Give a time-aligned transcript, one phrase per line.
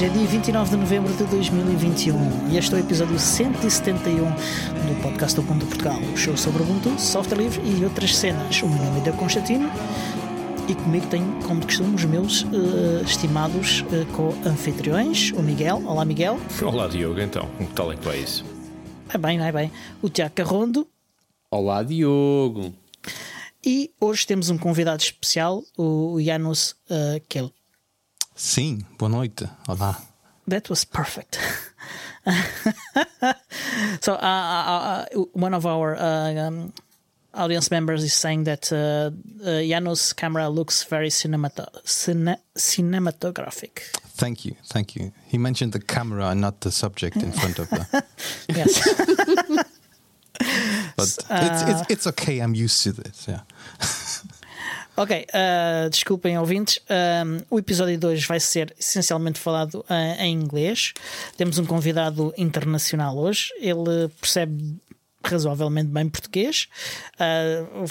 [0.00, 5.02] Hoje é dia 29 de novembro de 2021 e este é o episódio 171 do
[5.02, 8.62] podcast do Ubuntu Portugal, o show sobre Ubuntu, software livre e outras cenas.
[8.62, 9.70] O meu nome é Constantino
[10.66, 15.82] e comigo tenho, como de costume, os meus uh, estimados uh, co-anfitriões, o Miguel.
[15.84, 16.40] Olá, Miguel.
[16.62, 18.42] Olá, Diogo, então, como tal é que vai isso?
[19.06, 19.72] Vai bem, vai bem.
[20.00, 20.88] O Tiago Carrondo.
[21.50, 22.72] Olá, Diogo.
[23.62, 27.52] E hoje temos um convidado especial, o Janos uh, Kel.
[28.40, 29.46] Sim, boa noite.
[29.68, 30.00] Olá.
[30.48, 31.38] That was perfect.
[34.00, 36.72] so, uh, uh, uh, one of our um,
[37.34, 39.10] audience members is saying that uh,
[39.44, 43.82] Janos' camera looks very cinemat- cine- cinematographic.
[44.16, 45.12] Thank you, thank you.
[45.28, 47.86] He mentioned the camera and not the subject in front of her.
[48.48, 48.80] yes.
[50.96, 53.42] but it's, it's, it's okay, I'm used to this, yeah.
[55.00, 60.92] Ok, uh, desculpem ouvintes, um, o episódio 2 vai ser essencialmente falado uh, em inglês.
[61.38, 64.78] Temos um convidado internacional hoje, ele percebe
[65.24, 66.68] razoavelmente bem português.
[67.14, 67.86] Uh,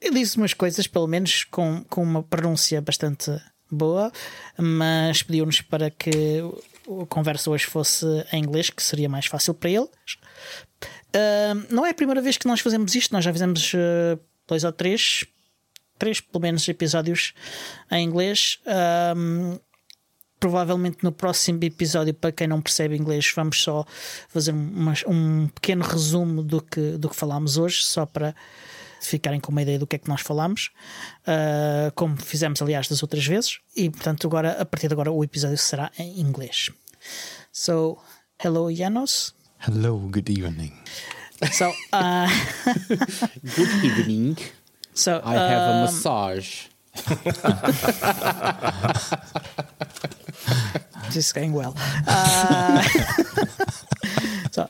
[0.00, 3.30] ele diz umas coisas, pelo menos com, com uma pronúncia bastante
[3.70, 4.10] boa,
[4.58, 6.42] mas pediu-nos para que
[7.00, 9.88] a conversa hoje fosse em inglês, que seria mais fácil para ele.
[11.70, 13.72] não é a primeira vez que nós fazemos isto, nós já fizemos
[14.48, 15.24] dois ou três
[15.98, 17.34] três, pelo menos, episódios
[17.90, 18.58] em inglês.
[19.16, 19.58] Um,
[20.38, 23.82] provavelmente no próximo episódio, para quem não percebe inglês, vamos só
[24.28, 28.34] fazer uma, um pequeno resumo do que, do que falámos hoje, só para
[29.00, 30.70] ficarem com uma ideia do que é que nós falámos,
[31.22, 33.60] uh, como fizemos, aliás, das outras vezes.
[33.74, 36.70] E, portanto, agora, a partir de agora, o episódio será em inglês.
[37.50, 37.98] So,
[38.42, 39.34] hello, Janos.
[39.66, 40.72] Hello, good evening.
[41.52, 42.28] So, uh...
[43.56, 44.36] good evening.
[44.94, 46.66] So I have um, a massage.
[51.06, 51.74] this is going well.
[52.06, 52.82] Uh,
[54.52, 54.68] so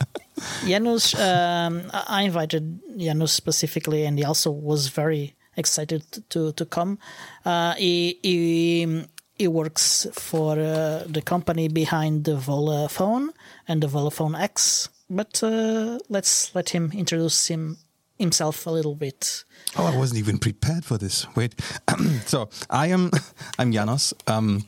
[0.67, 6.99] Janusz, um, I invited Janusz specifically, and he also was very excited to to come.
[7.45, 9.05] Uh, he, he
[9.39, 13.31] he works for uh, the company behind the Volla Phone
[13.69, 14.89] and the Volla Phone X.
[15.11, 17.77] But uh, let's let him introduce him
[18.25, 19.45] himself a little bit.
[19.77, 21.27] Oh, I wasn't even prepared for this.
[21.37, 21.55] Wait,
[22.27, 23.11] so I am
[23.59, 24.15] I'm Janos.
[24.27, 24.65] Um,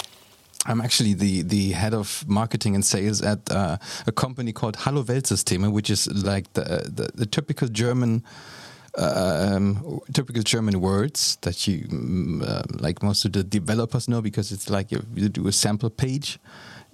[0.66, 5.02] I'm actually the the head of marketing and sales at uh, a company called Hallo
[5.02, 6.62] Weltsysteme, which is like the
[6.96, 8.22] the, the typical German.
[8.98, 11.84] Um, typical German words that you
[12.42, 15.90] uh, like most of the developers know because it's like you, you do a sample
[15.90, 16.38] page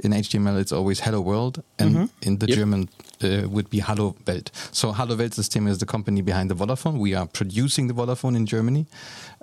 [0.02, 2.28] in HTML it's always hello world and mm-hmm.
[2.28, 2.58] in the yep.
[2.58, 2.88] German
[3.24, 4.50] uh, would be Hallo Welt.
[4.72, 6.98] So Hallo Welt System is the company behind the Volla Phone.
[6.98, 8.86] We are producing the Volla Phone in Germany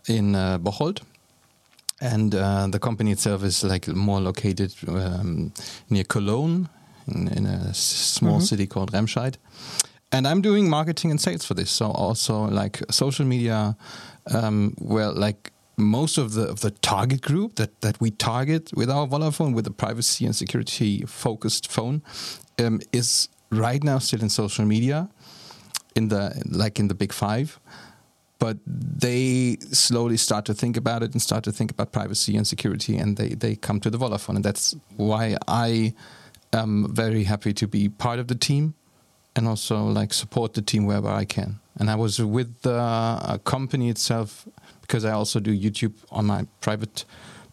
[0.08, 1.02] in uh, Bocholt.
[2.02, 5.52] And uh, the company itself is like more located um,
[5.90, 6.70] near Cologne
[7.08, 8.44] in, in a small mm-hmm.
[8.44, 9.36] city called Remscheid.
[10.12, 11.70] And I'm doing marketing and sales for this.
[11.70, 13.76] So also like social media,
[14.34, 18.90] um, well, like most of the of the target group that that we target with
[18.90, 22.02] our Volla Phone with a privacy and security focused phone
[22.60, 25.10] um, is right now still in social media
[25.96, 27.60] in the like in the big five
[28.38, 32.48] but they slowly start to think about it and start to think about privacy and
[32.48, 35.94] security and they they come to the Volla Phone and that's why I
[36.54, 38.76] am very happy to be part of the team
[39.36, 43.90] and also like support the team wherever I can and I was with the company
[43.90, 44.48] itself
[44.82, 47.06] because I also do YouTube on my private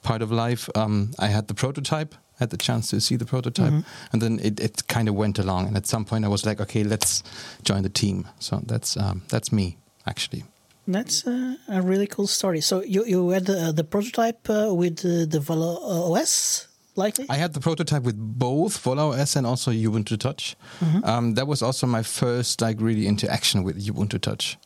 [0.02, 0.70] part of life.
[0.74, 4.12] Um, I had the prototype, had the chance to see the prototype, mm-hmm.
[4.12, 5.68] and then it, it kind of went along.
[5.68, 7.22] And at some point, I was like, okay, let's
[7.62, 8.28] join the team.
[8.38, 10.44] So that's um, that's me actually.
[10.88, 12.60] That's uh, a really cool story.
[12.60, 16.68] So you you had uh, the prototype uh, with the Volla OS.
[16.98, 17.26] Likely?
[17.28, 20.56] I had the prototype with both Volla OS and also Ubuntu Touch.
[20.80, 21.04] Mm-hmm.
[21.04, 24.56] Um, that was also my first like really interaction with Ubuntu Touch.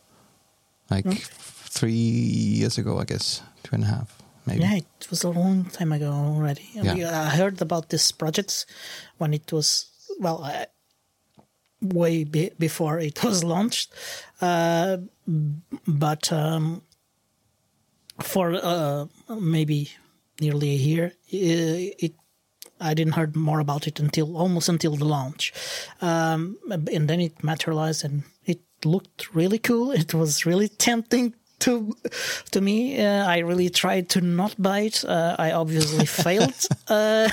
[0.89, 1.19] Like okay
[1.71, 4.20] three years ago, I guess, two and a half,
[4.51, 4.63] maybe.
[4.63, 6.69] Yeah, it was a long time ago already.
[6.75, 7.27] Yeah.
[7.27, 8.67] I heard about this project
[9.19, 10.67] when it was well, uh,
[11.81, 13.93] way be- before it was launched,
[14.41, 14.99] uh,
[15.87, 16.83] but um,
[18.21, 19.91] for uh, maybe
[20.41, 22.15] nearly a year, it
[22.83, 25.53] I didn't heard more about it until almost until the launch,
[26.01, 29.91] um, and then it materialized and it looked really cool.
[30.05, 31.97] It was really tempting to
[32.51, 33.01] to me.
[33.01, 35.05] Uh, I really tried to not bite.
[35.05, 37.29] Uh, I obviously failed, uh,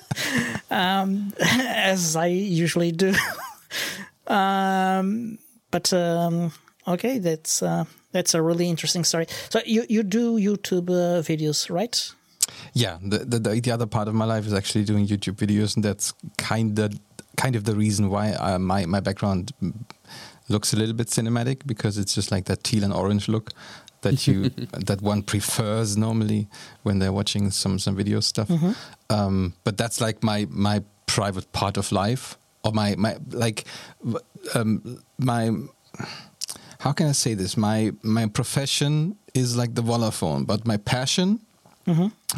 [0.70, 3.14] um, as I usually do.
[4.26, 5.38] um,
[5.70, 6.52] but um,
[6.86, 9.26] okay, that's uh, that's a really interesting story.
[9.50, 12.14] So you you do YouTube uh, videos, right?
[12.72, 15.76] yeah, the, the the the other part of my life is actually doing YouTube videos,
[15.76, 16.98] and that's kind of
[17.36, 19.52] kind of the reason why uh, my my background
[20.48, 23.50] looks a little bit cinematic because it's just like that teal and orange look
[24.02, 24.48] that you
[24.86, 26.48] that one prefers normally
[26.82, 28.48] when they're watching some some video stuff.
[29.10, 33.64] Um, but that's like my my private part of life or my my like
[34.54, 35.50] um, my
[36.80, 37.56] how can I say this?
[37.56, 41.40] My my profession is like the Volla Phone, but my passion,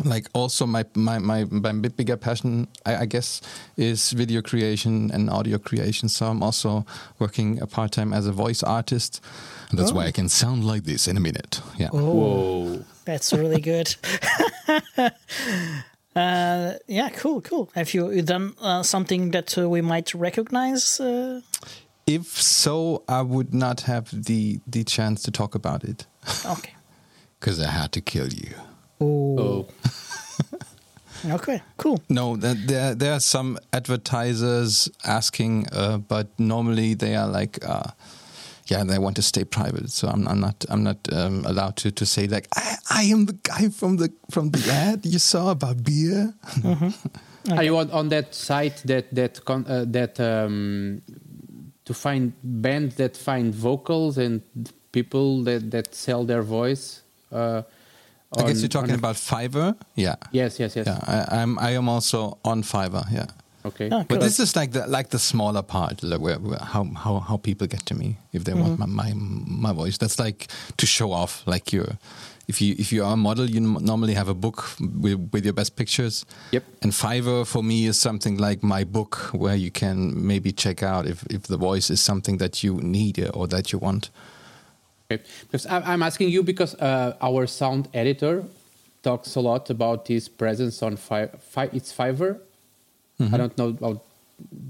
[0.05, 3.41] like also my my my my bit bigger passion, I, I guess,
[3.77, 6.09] is video creation and audio creation.
[6.09, 6.85] So I'm also
[7.19, 9.21] working a part time as a voice artist.
[9.71, 11.61] And that's why I can sound like this in a minute.
[11.79, 11.89] Yeah.
[11.91, 12.85] Whoa.
[13.05, 13.97] That's really good.
[16.17, 17.71] uh, yeah, cool, cool.
[17.75, 21.01] Have you you done uh, something that uh, we might recognize?
[21.01, 21.41] Uh,
[22.07, 26.07] If so, I would not have the the chance to talk about it
[26.47, 26.75] okay.
[27.41, 28.55] because I had to kill you.
[29.01, 29.67] Oh, Oh.
[31.35, 32.01] okay, cool.
[32.09, 37.91] No, there there are some advertisers asking, uh, but normally they are like, uh,
[38.67, 39.91] yeah, they want to stay private.
[39.91, 43.27] So I'm, I'm not I'm not um, allowed to, to say like I, I am
[43.27, 46.35] the guy from the from the ad you saw about beer.
[47.57, 51.01] Are you on, on that site that that con, uh, that um,
[51.85, 54.43] to find bands that find vocals and
[54.91, 57.03] people that that sell their voice?
[57.31, 57.63] Uh,
[58.37, 59.75] I guess you're talking about Fiverr.
[59.95, 60.87] Yeah, Yes, yes, yes.
[60.87, 60.99] yeah.
[61.07, 63.05] I, I'm I am also on Fiverr.
[63.13, 63.27] Yeah.
[63.65, 63.89] Okay.
[63.91, 67.19] Ah, But this is like the like the smaller part, like where, where how how
[67.21, 69.99] how people get to me if they want my, my my voice.
[69.99, 70.47] That's like
[70.77, 71.99] to show off, like you're
[72.49, 75.45] if you if you are a model, you n- normally have a book with, with
[75.45, 76.25] your best pictures.
[76.53, 76.63] Yep.
[76.83, 81.07] And Fiverr for me is something like my book, where you can maybe check out
[81.07, 84.11] if if the voice is something that you need or that you want.
[85.11, 85.23] Okay.
[85.43, 88.45] Because I'm asking you because uh, our sound editor
[89.03, 92.41] talks a lot about his presence on Fi- Fi- it's Fiverr.
[93.33, 94.05] I don't know about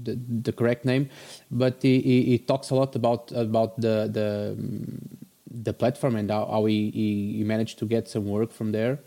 [0.03, 1.09] the, the correct name,
[1.51, 4.55] but he, he, he talks a lot about about the the
[5.63, 8.99] the platform and how, how he, he managed to get some work from there.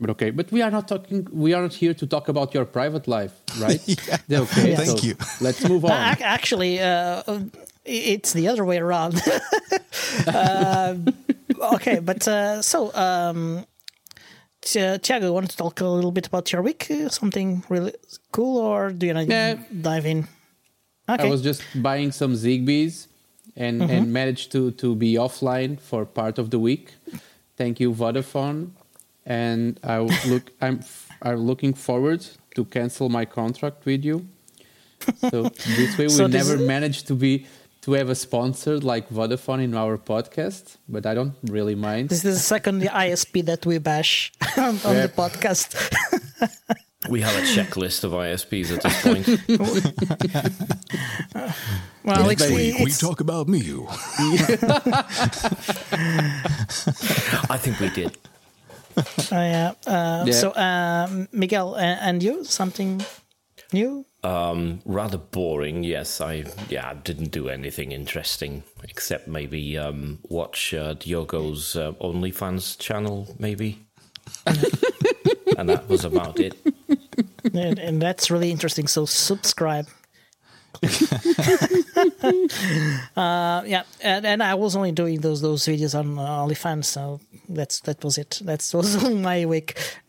[0.00, 1.26] But okay, but we are not talking.
[1.32, 3.82] We are not here to talk about your private life, right?
[4.28, 4.40] Yeah.
[4.42, 4.76] Okay.
[4.76, 5.16] Thank so you.
[5.40, 5.90] Let's move on.
[5.90, 7.22] Uh, actually, uh,
[7.84, 9.20] it's the other way around.
[10.26, 10.94] uh,
[11.74, 13.64] okay, but uh, so um,
[14.60, 16.86] Ti- Tiago, want to talk a little bit about your week?
[16.90, 17.94] Uh, something really
[18.32, 19.56] cool, or do you want to Yeah.
[19.80, 20.28] dive in?
[21.08, 21.26] Okay.
[21.26, 23.06] I was just buying some Zigbees
[23.56, 26.94] and, and managed to, to be offline for part of the week.
[27.56, 28.70] Thank you, Vodafone.
[29.28, 30.80] And I look I'm
[31.22, 32.26] I'm looking forward
[32.56, 34.26] to cancel my contract with you.
[35.30, 35.42] So
[35.76, 37.46] this way we So never is- managed to be
[37.82, 42.08] to have a sponsor like Vodafone in our podcast, but I don't really mind.
[42.08, 45.06] This is the second ISP that we bash on, on Yeah.
[45.06, 45.76] the podcast.
[47.08, 49.26] We have a checklist of ISPs at this point.
[52.04, 53.58] well, it's, we, we talk about me.
[53.60, 53.86] You
[57.48, 58.16] I think we did.
[58.96, 59.02] Uh,
[59.32, 59.72] yeah.
[59.86, 60.32] Uh, Yeah.
[60.32, 63.02] So, um, Miguel, uh, and you, something
[63.72, 64.04] new?
[64.24, 65.84] Um, rather boring.
[65.84, 72.76] Yes, I yeah didn't do anything interesting except maybe um, watch uh, Diogo's uh, OnlyFans
[72.78, 73.78] channel, maybe,
[75.56, 76.54] and that was about it.
[77.54, 78.88] and, and that's really interesting.
[78.88, 79.86] So subscribe.
[83.16, 87.20] Uh, yeah, and, and I was only doing those those videos on uh, OnlyFans, so
[87.48, 88.40] that's that was it.
[88.44, 89.78] That was my week.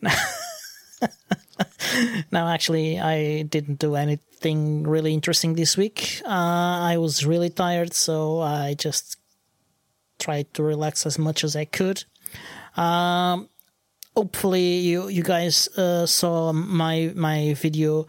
[2.30, 6.20] now, actually, I didn't do anything really interesting this week.
[6.24, 9.16] Uh, I was really tired, so I just
[10.18, 12.04] tried to relax as much as I could.
[12.76, 13.48] Um,
[14.16, 18.06] hopefully you you guys uh, saw my my video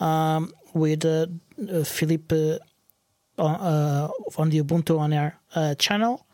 [0.00, 1.26] um, with uh,
[1.68, 2.58] uh, Philippe
[3.38, 6.26] uh, uh, on the Ubuntu on Air uh, channel.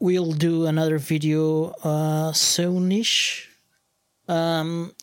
[0.00, 3.46] We'll do another video uh, soonish.
[4.28, 4.94] Um,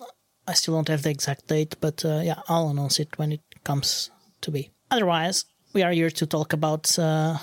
[0.47, 3.41] I still don't have the exact date, but uh, yeah, I'll announce it when it
[3.63, 4.09] comes
[4.41, 4.71] to be.
[4.89, 7.37] Otherwise, we are here to talk about uh,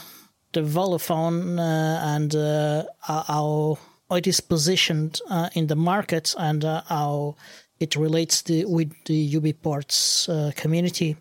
[0.53, 3.79] the Volla Phone uh, and uh, how
[4.11, 5.21] it is positioned
[5.55, 7.37] in the market and how
[7.81, 11.17] it relates to, with the UBports uh, community.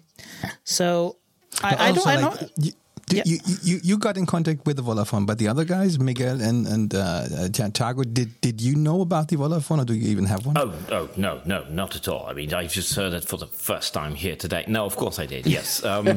[0.63, 1.17] So
[1.63, 1.97] I, I don't.
[1.97, 3.23] Also, I don't you, do- Yeah.
[3.25, 6.41] you, you, you got in contact with the Volla Phone, but the other guys, Miguel
[6.41, 9.93] and and uh, uh, Tiago, did did you know about the Volla Phone, or do
[9.93, 10.57] you even have one?
[10.57, 12.25] Oh, oh, no, no, not at all.
[12.27, 14.63] I mean, I just heard it for the first time here today.
[14.67, 15.45] No, of course I did.
[15.45, 16.07] Yes, um,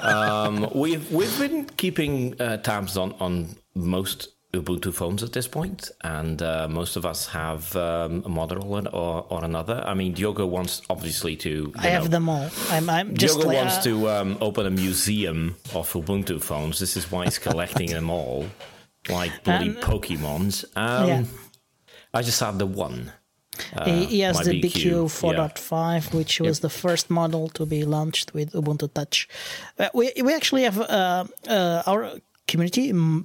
[0.00, 5.92] um, we've we've been keeping uh, tabs on on most Ubuntu phones at this point,
[6.02, 9.80] and uh, most of us have um, a model or, or, another.
[9.86, 11.72] I mean, Diogo wants obviously to.
[11.76, 12.50] I have them all.
[12.68, 16.80] I'm, I'm just Diogo like, wants uh, to um, open a museum of Ubuntu phones.
[16.80, 18.46] This is why he's collecting them all,
[19.08, 20.64] like bloody Um, Pokemons.
[20.76, 21.24] Um, yeah.
[22.12, 23.12] I just have the one.
[23.84, 25.48] He, he has the BQ, BQ, yeah.
[25.48, 29.28] 4.5, which was the first model to be launched with Ubuntu Touch.
[29.78, 33.24] Uh, we we actually have uh, uh, our community mm,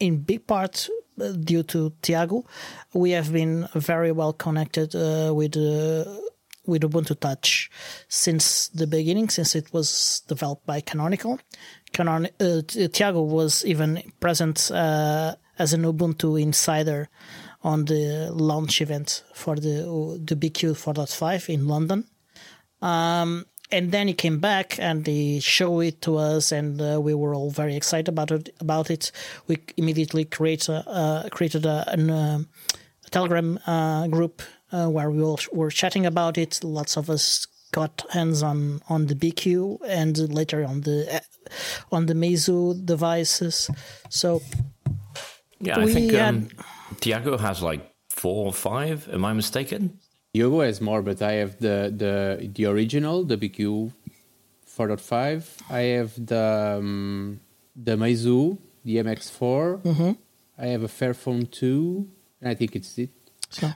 [0.00, 0.88] in big part
[1.20, 2.44] uh, due to Tiago.
[2.92, 5.56] We have been very well connected uh, with.
[5.56, 6.20] Uh,
[6.66, 7.70] with Ubuntu Touch
[8.08, 11.38] since the beginning, since it was developed by Canonical.
[11.92, 12.62] Canon- uh,
[12.92, 17.08] Tiago was even present uh, as an Ubuntu insider
[17.62, 22.04] on the launch event for the the BQ 4.5 in London.
[22.82, 27.14] Um, and then he came back and he showed it to us, and uh, we
[27.14, 28.54] were all very excited about it.
[28.60, 29.12] About it,
[29.48, 32.38] we immediately create a, uh, created a, an, uh,
[33.06, 34.42] a Telegram uh, group
[34.72, 36.60] uh, where we all were chatting about it.
[36.62, 41.20] Lots of us got hands on on the BQ and later on the
[41.90, 43.68] on the Meizu devices.
[44.08, 44.40] So
[45.60, 46.48] Yeah, I think had- um,
[47.00, 49.08] Tiago has like four or five.
[49.12, 49.98] Am I mistaken?
[50.36, 52.14] Diogo has more, but I have the the
[52.56, 53.92] the original, the BQ
[54.68, 55.62] 4.5.
[55.70, 57.40] I have the um,
[57.74, 59.82] the Meizu, the MX4.
[59.82, 60.12] Mm-hmm.
[60.58, 62.08] I have a Fairphone 2,
[62.40, 63.10] and I think it's it.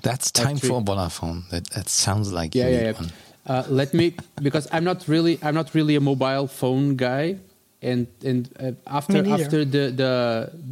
[0.03, 1.45] That's time for a Volla Phone.
[1.51, 3.01] That that sounds like Yeah, you yeah, need yeah.
[3.01, 3.13] one.
[3.47, 7.37] Uh, let me because I'm not really I'm not really a mobile phone guy,
[7.81, 10.13] and and uh, after after the, the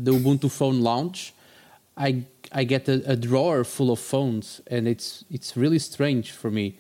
[0.04, 1.32] the Ubuntu phone launch,
[1.98, 6.50] I I get a, a drawer full of phones, and it's it's really strange for
[6.50, 6.78] me.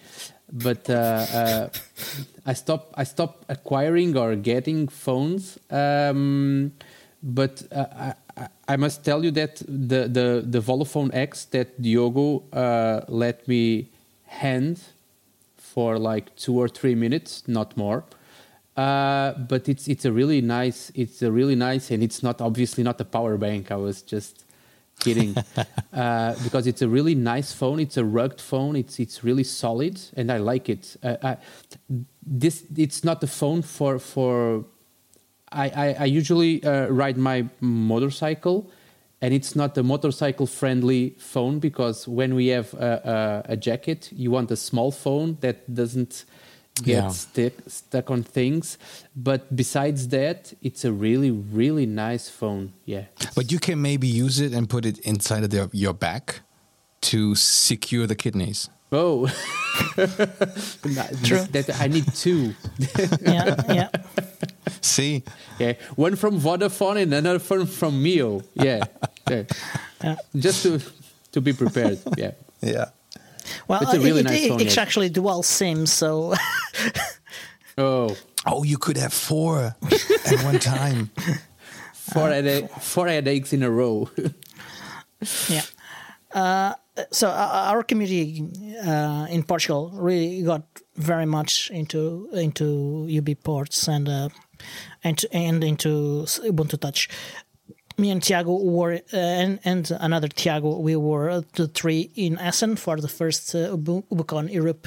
[0.50, 1.68] But uh, uh,
[2.46, 5.58] I stop I stop acquiring or getting phones.
[5.70, 6.72] Um,
[7.22, 11.80] but uh, I, I- must tell you that the the the Volla Phone X that
[11.82, 13.88] Diogo uh, let me
[14.26, 14.80] hand
[15.56, 18.04] for like two or three minutes, not more.
[18.76, 22.84] Uh, but it's it's a really nice it's a really nice and it's not obviously
[22.84, 23.70] not a power bank.
[23.72, 24.44] I was just
[24.98, 25.36] kidding
[25.92, 27.80] uh, because it's a really nice phone.
[27.80, 28.76] It's a rugged phone.
[28.76, 30.96] It's it's really solid and I like it.
[31.02, 31.36] Uh, I,
[32.26, 34.64] this it's not a phone for for
[35.52, 38.70] I, I, I usually uh, ride my motorcycle,
[39.20, 44.10] and it's not a motorcycle friendly phone because when we have a, a, a jacket,
[44.12, 46.24] you want a small phone that doesn't
[46.80, 47.08] get Yeah.
[47.10, 48.78] stick, stuck on things.
[49.14, 52.72] But besides that, it's a really, really nice phone.
[52.84, 53.04] Yeah.
[53.34, 56.40] But you can maybe use it and put it inside of the, your back
[57.00, 58.68] to secure the kidneys.
[58.90, 59.26] Oh,
[59.96, 61.44] True.
[61.52, 62.54] that I need two.
[63.20, 63.88] yeah, yeah.
[64.80, 65.22] See,
[65.58, 68.40] Yeah, one from Vodafone and another from from Mio.
[68.54, 68.84] Yeah,
[69.30, 69.42] yeah.
[70.02, 70.16] Yeah.
[70.34, 70.80] just to
[71.32, 71.98] to be prepared.
[72.16, 72.32] Yeah.
[72.62, 72.86] yeah.
[73.68, 74.78] Well, It's a really it, nice it- phone, it's yes.
[74.78, 76.34] actually dual SIM, so
[77.78, 79.76] Oh, Oh, you could have four
[80.26, 81.10] at one time.
[81.92, 84.08] four headache, four headaches in a row.
[85.48, 85.62] yeah.
[86.32, 86.74] Uh,
[87.10, 88.44] so uh, our community
[88.84, 90.62] uh, in Portugal really got
[90.96, 94.28] very much into into UBports and uh,
[95.04, 97.08] and and into Ubuntu Touch.
[97.98, 100.78] Me and Tiago were uh, and and another Tiago.
[100.78, 104.86] We were the three in Essen for the first uh, Ubucon Europe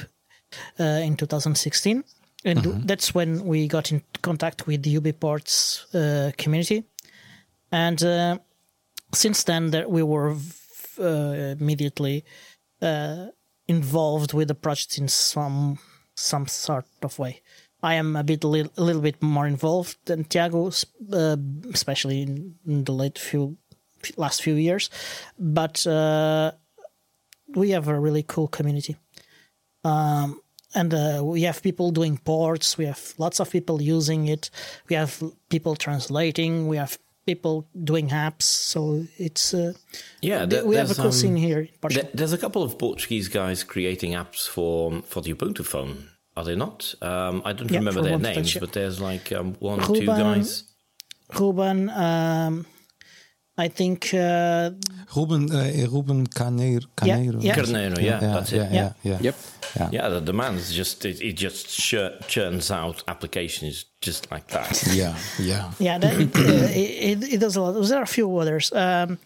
[0.80, 2.04] uh, in 2016,
[2.44, 6.84] and that's when we got in contact with the UBports uh, community,
[7.70, 8.02] and.
[8.02, 8.38] Uh,
[9.14, 10.36] since then that we were
[10.98, 12.24] uh, immediately
[12.80, 13.26] uh,
[13.68, 15.78] involved with the project in some
[16.14, 17.42] some sort of way.
[17.82, 20.70] I am a bit li- a little bit more involved than Tiago,
[21.12, 21.36] uh,
[21.72, 23.56] especially in, in the late few
[24.16, 24.90] last few years,
[25.38, 26.50] but uh,
[27.54, 28.96] we have a really cool community.
[29.84, 30.40] Um,
[30.74, 32.78] and uh, we have people doing ports.
[32.78, 34.50] We have lots of people using it.
[34.88, 36.66] We have people translating.
[36.68, 38.42] We have people doing apps.
[38.42, 39.72] So it's uh,
[40.20, 42.04] Yeah, there- we have a cool um, scene here in Portugal.
[42.04, 46.08] There- There's a couple of Portuguese guys creating apps for for the Ubuntu phone.
[46.36, 46.94] Are they not?
[47.02, 50.06] Um, I don't Yeah, remember their names, Touch, but there's like um, one or two
[50.06, 50.64] guys.
[51.38, 52.66] Ruben, um,
[53.56, 54.70] I think uh,
[55.14, 56.86] Ruben, uh, Ruben Caneiro.
[56.96, 57.38] Caneiro.
[57.42, 57.54] yeah.
[57.54, 58.56] Carneiro, yeah, that's it.
[58.56, 59.18] Yeah, yeah, yeah.
[59.20, 59.36] Yep.
[59.76, 59.88] Yeah.
[59.92, 64.48] Yeah, the, the man is just it, it just chur- churns out applications just like
[64.48, 64.82] that.
[64.92, 65.70] Yeah, yeah.
[65.78, 66.18] yeah, that, uh,
[66.74, 67.72] it, it, it does a lot.
[67.72, 69.18] There are a few others, um,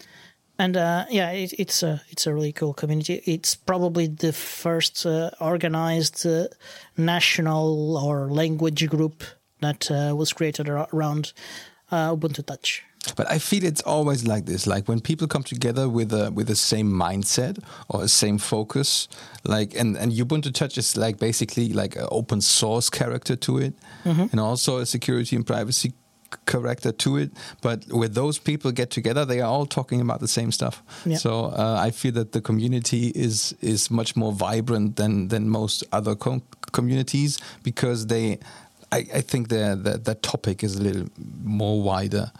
[0.58, 3.22] and uh, yeah, it, it's a it's a really cool community.
[3.24, 6.48] It's probably the first uh, organized uh,
[6.96, 9.22] national or language group
[9.60, 11.32] that uh, was created around
[11.90, 12.82] uh, Ubuntu Touch.
[13.14, 14.66] But I feel it's always like this.
[14.66, 19.08] Like when people come together with a with the same mindset or a same focus,
[19.44, 23.74] like and and Ubuntu Touch is like basically like an open source character to it,
[24.04, 25.92] and also a security and privacy
[26.46, 27.30] character to it.
[27.60, 30.82] But with those people get together, they are all talking about the same stuff.
[31.04, 31.16] Yeah.
[31.16, 35.84] So uh, I feel that the community is is much more vibrant than than most
[35.92, 36.42] other com-
[36.72, 38.38] communities because they.
[38.92, 41.08] I, I think the, the the topic is a little
[41.42, 42.30] more wider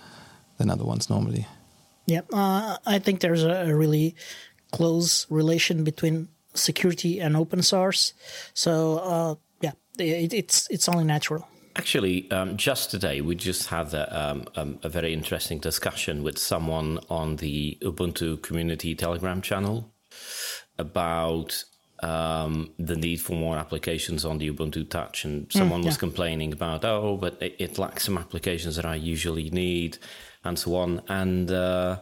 [0.59, 1.47] than other ones normally.
[2.07, 4.15] Yeah, uh, I think there's a, a really
[4.71, 8.15] close relation between security and open source.
[8.55, 11.49] So uh, yeah, it, it's it's only natural.
[11.79, 16.39] Actually, um, just today we just had a, um, um, a very interesting discussion with
[16.39, 19.93] someone on the Ubuntu community Telegram channel
[20.79, 21.65] about
[22.03, 26.01] um, the need for more applications on the Ubuntu Touch, and someone was yeah.
[26.01, 29.99] complaining about, oh, but it, it lacks some applications that I usually need,
[30.45, 31.03] and so on.
[31.09, 32.01] And uh,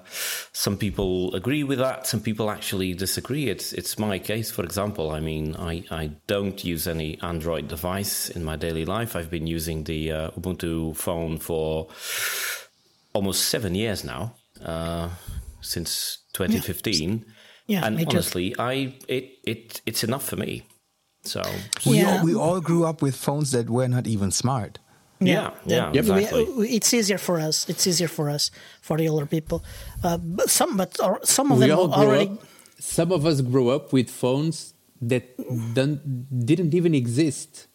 [0.52, 2.06] some people agree with that.
[2.06, 3.48] Some people actually disagree.
[3.48, 5.10] It's it's my case, for example.
[5.10, 9.16] I mean, I, I don't use any Android device in my daily life.
[9.16, 11.88] I've been using the uh, Ubuntu phone for
[13.12, 14.34] almost seven years now,
[14.64, 15.08] uh,
[15.60, 17.24] since 2015.
[17.26, 17.33] Yeah,
[17.68, 18.10] and me too.
[18.10, 20.62] honestly, I it it it's enough for me.
[21.24, 21.40] So
[21.86, 22.18] We, Yeah.
[22.18, 24.78] all, we all grew up with phones that were not even smart.
[25.20, 26.44] yeah, yeah, We- exactly.
[26.58, 27.66] we- it's easier for us.
[27.68, 28.50] It's easier for us
[28.82, 29.64] for the older people.
[30.02, 32.28] Uh, but some, but or, some of we them all already.
[32.28, 32.42] up.
[32.78, 35.24] Some of us grew up with phones that
[35.74, 36.00] don't,
[36.46, 37.68] didn't even exist.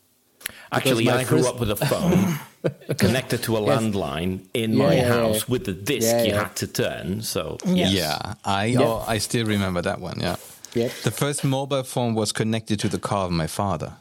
[0.72, 2.40] Actually, I grew first- up with a phone
[2.98, 5.52] connected to a landline in my Yeah, yeah, house yeah.
[5.52, 7.22] with the disc you had to turn.
[7.22, 7.92] So Yes.
[7.94, 10.20] Yeah, I oh, I still remember that one.
[10.20, 10.36] Yeah.
[10.76, 10.92] Yep.
[11.04, 13.94] The first mobile phone was connected to the car of my father.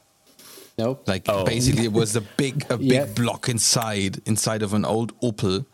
[0.77, 0.99] No.
[1.07, 1.45] Like Oh.
[1.45, 3.05] basically, it was a big a big Yeah.
[3.07, 5.64] block inside inside of an old Opel,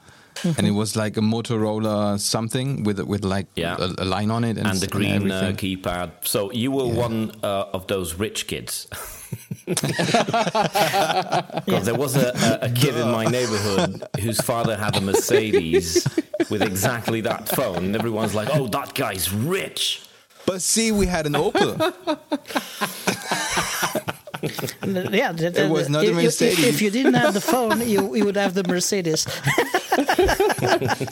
[0.45, 3.77] and it was like a Motorola something with with like Yeah.
[3.79, 6.11] a, a line on it and, and the s- green uh, keypad.
[6.23, 8.87] So you were one uh, of those rich kids.
[11.64, 16.07] Because there was a, a, a kid in my neighborhood whose father had a Mercedes
[16.50, 17.79] with exactly that phone.
[17.79, 20.03] And everyone's like, oh, that guy's rich.
[20.46, 21.79] But see, we had an Opel.
[24.44, 26.64] Yeah, the, the, It was not a if, if- Mercedes.
[26.66, 29.24] If, you didn't have the phone, you, you would have the Mercedes.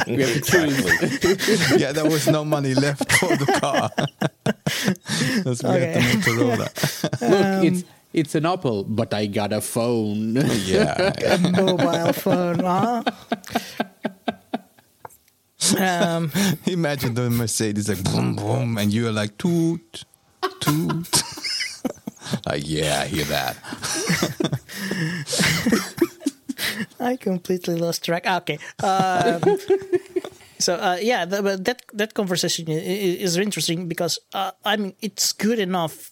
[0.06, 3.90] we have to yeah, there was no money left for the car.
[5.44, 6.68] That's we had the Motorola.
[7.22, 10.34] Look, it's it's an Opel, but I got a phone.
[10.66, 13.02] yeah, a mobile phone, huh?
[15.78, 16.30] Um,
[16.66, 20.04] Imagine the Mercedes like boom boom, and you're like toot
[20.60, 21.22] toot.
[22.46, 23.56] like yeah, I hear that.
[27.00, 28.24] I completely lost track.
[28.26, 28.58] Ah, Okay.
[28.82, 29.40] Um,
[30.58, 34.76] so uh, yeah, the, but that that conversation i- i- is interesting because uh, I
[34.76, 36.11] mean it's good enough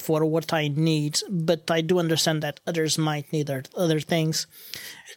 [0.00, 4.46] for what I need, but I do understand that others might need other- things,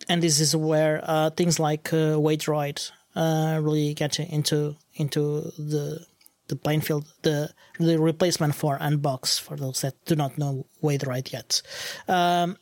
[0.09, 6.05] and this is where uh, things like uh, Waydroid uh, really get into into the
[6.47, 11.31] the playing field, the the replacement for Anbox for those that do not know Waydroid
[11.31, 11.61] yet.
[12.07, 12.57] Um,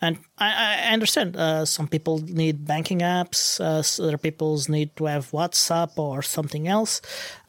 [0.00, 0.50] and I,
[0.88, 5.96] I understand uh, some people need banking apps, uh, other people need to have WhatsApp
[5.96, 7.00] or something else.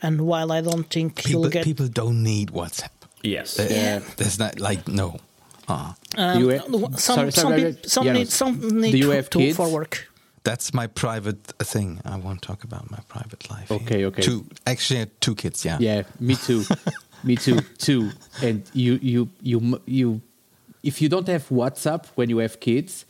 [0.02, 2.95] And while I don't think People get people don't need WhatsApp.
[3.26, 3.58] Yes.
[3.60, 5.18] Yeah, there's not like no.
[5.68, 8.98] Uh, um, You have- some sorry, some, sorry, peop- some Janos, need some need do
[8.98, 9.58] you to, have to kids?
[9.58, 10.08] for work.
[10.44, 11.42] that's my private
[11.74, 12.00] thing.
[12.06, 13.68] I won't talk about my private life.
[13.70, 13.80] here.
[13.82, 14.22] Okay, okay.
[14.22, 15.66] Two actually, two kids.
[15.66, 15.78] Yeah.
[15.82, 16.64] Yeah, me too.
[17.24, 17.60] me too.
[17.80, 18.12] Too.
[18.44, 20.22] And you, you, you, you.
[20.84, 23.06] If you don't have WhatsApp when you have kids,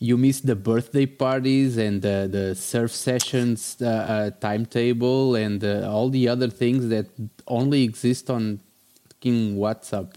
[0.00, 5.88] you miss the birthday parties and the the surf sessions uh, uh, timetable and uh,
[5.94, 7.06] all the other things that
[7.46, 8.58] only exist on
[9.20, 10.14] fucking WhatsApp.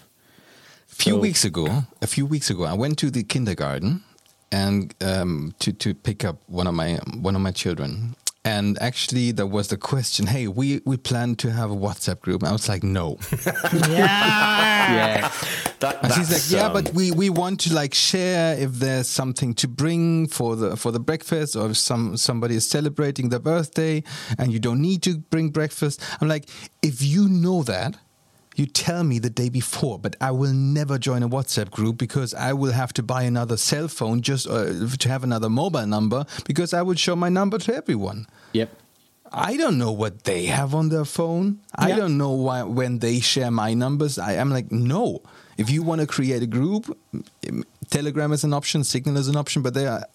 [0.92, 4.04] A few So- weeks ago, a few weeks ago, I went to the kindergarten
[4.52, 8.16] and um, to to pick up one of my one of my children.
[8.46, 12.44] And actually, there was the question, "Hey, we we plan to have a WhatsApp group."
[12.44, 13.18] I was like, "No."
[13.90, 14.94] Yeah.
[14.94, 15.32] Yeah.
[15.80, 19.08] That, And she's like, "Yeah, um, but we, we want to like share if there's
[19.08, 23.40] something to bring for the for the breakfast, or if some somebody is celebrating their
[23.40, 24.04] birthday,
[24.38, 26.46] and you don't need to bring breakfast." I'm like,
[26.82, 27.96] "If you know that."
[28.56, 32.34] You tell me the day before, but I will never join a WhatsApp group because
[32.34, 36.26] I will have to buy another cell phone just uh, to have another mobile number
[36.46, 38.28] because I would show my number to everyone.
[38.54, 38.70] Yep.
[39.32, 41.60] I don't know what they have on their phone.
[41.74, 44.20] I don't know why when they share my numbers.
[44.20, 45.24] I am like, no.
[45.58, 49.36] If you want to create a group, mm, Telegram is an option, Signal is an
[49.36, 50.06] option, but there are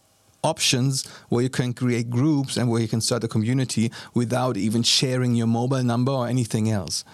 [0.45, 4.85] options where you can create groups and where you can start a community without even
[4.85, 7.05] sharing your mobile number or anything else.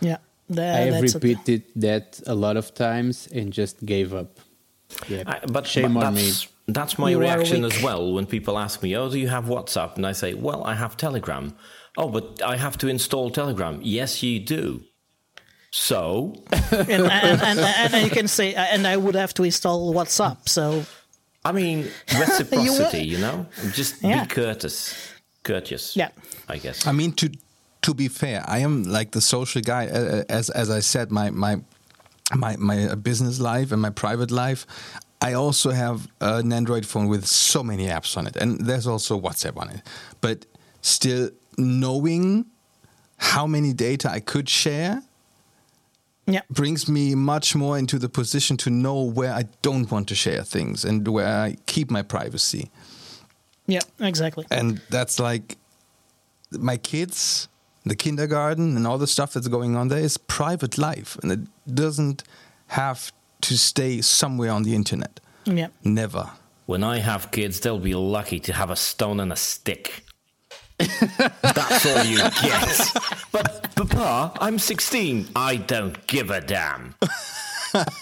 [0.00, 0.18] Yeah.
[0.50, 4.38] That, I have that's a- repeated that a lot of times and just gave up.
[5.08, 6.22] Yeah, I, but shame but on me.
[6.22, 9.46] that's, That's my You reaction as well when people ask me, "Oh, do you have
[9.46, 11.54] WhatsApp?" And I say, "Well, I have Telegram."
[11.96, 13.80] Oh, but I have to install Telegram.
[13.82, 14.80] Yes, you do.
[15.70, 16.34] So
[16.72, 20.48] and, and, and, and, you can say, uh, and I would have to install WhatsApp.
[20.48, 20.84] So
[21.44, 23.46] I mean, reciprocity, you know?
[23.72, 24.22] Just Yeah.
[24.24, 24.94] be courteous.
[25.42, 25.96] Courteous.
[25.96, 26.10] Yeah.
[26.48, 26.86] I guess.
[26.86, 27.28] I mean, to
[27.84, 29.86] to be fair, I am like the social guy.
[30.28, 31.60] As as I said, my my
[32.34, 34.66] my my business life and my private life.
[35.20, 39.20] I also have an Android phone with so many apps on it, and there's also
[39.20, 39.82] WhatsApp on it.
[40.20, 40.46] But
[40.80, 42.46] still, knowing
[43.16, 45.02] how many data I could share
[46.26, 50.14] yeah, brings me much more into the position to know where I don't want to
[50.14, 52.70] share things and where I keep my privacy.
[53.66, 54.46] yeah, exactly.
[54.50, 55.56] and that's like
[56.50, 57.48] my kids
[57.84, 61.40] the kindergarten and all the stuff that's going on there is private life and it
[61.74, 62.22] doesn't
[62.68, 66.30] have to stay somewhere on the internet Yeah, never
[66.66, 70.02] When I have kids, they'll be lucky to have a stone and a stick.
[70.78, 72.80] That's all you get.
[73.32, 75.28] But, Papa, I'm 16.
[75.36, 76.94] I don't give a damn.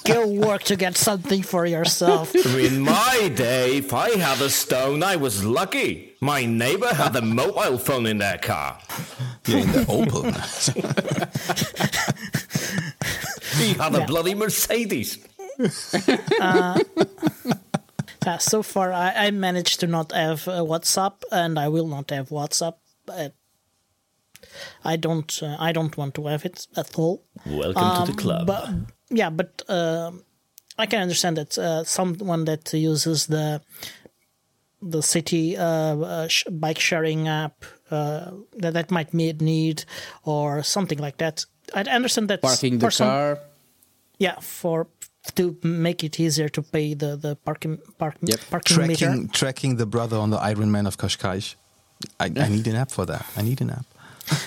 [0.04, 2.34] go work to get something for yourself.
[2.34, 6.12] In my day, if I had a stone, I was lucky.
[6.20, 8.78] My neighbor had a mobile phone in their car.
[9.46, 10.32] yeah in the open
[13.58, 14.06] He had a Yeah.
[14.06, 15.18] bloody Mercedes.
[16.40, 16.78] Uh,
[18.38, 22.28] so far, I, I managed to not have uh, WhatsApp, and I will not have
[22.30, 22.74] WhatsApp.
[23.06, 23.34] But
[24.84, 25.42] I don't.
[25.42, 27.24] Uh, I don't want to have it at all.
[27.46, 28.40] Welcome to the club.
[28.40, 28.68] Um, But
[29.12, 30.22] yeah, but um
[30.78, 33.60] I can understand that uh, someone that uses the
[34.80, 35.64] the city uh,
[35.96, 39.84] uh, sh- bike sharing app uh, that that might need need
[40.24, 41.44] or something like that.
[41.74, 43.38] I understand that Parking the for some- car.
[44.18, 44.86] yeah, for
[45.36, 48.40] to make it easier to pay the the parking park, Yep.
[48.50, 49.06] parking meter.
[49.06, 51.54] tracking tracking the brother on the Iron Man of Kashkai's
[52.18, 53.86] I, I need an app for that I need an app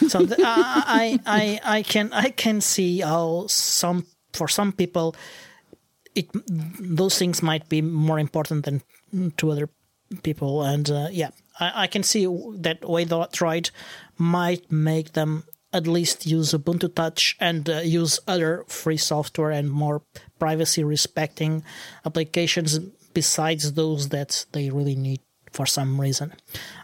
[0.09, 4.03] so th- I, I I can I can see how some
[4.35, 5.15] for some people
[6.13, 6.27] it
[6.79, 8.81] those things might be more important than
[9.37, 9.69] to other
[10.23, 13.71] people and uh, yeah I, I can see that Droid
[14.17, 15.43] might make them
[15.73, 20.01] at least use Ubuntu Touch and uh, use other free software and more
[20.39, 21.63] privacy respecting
[22.05, 22.79] applications
[23.13, 25.19] besides those that they really need
[25.51, 26.33] for some reason.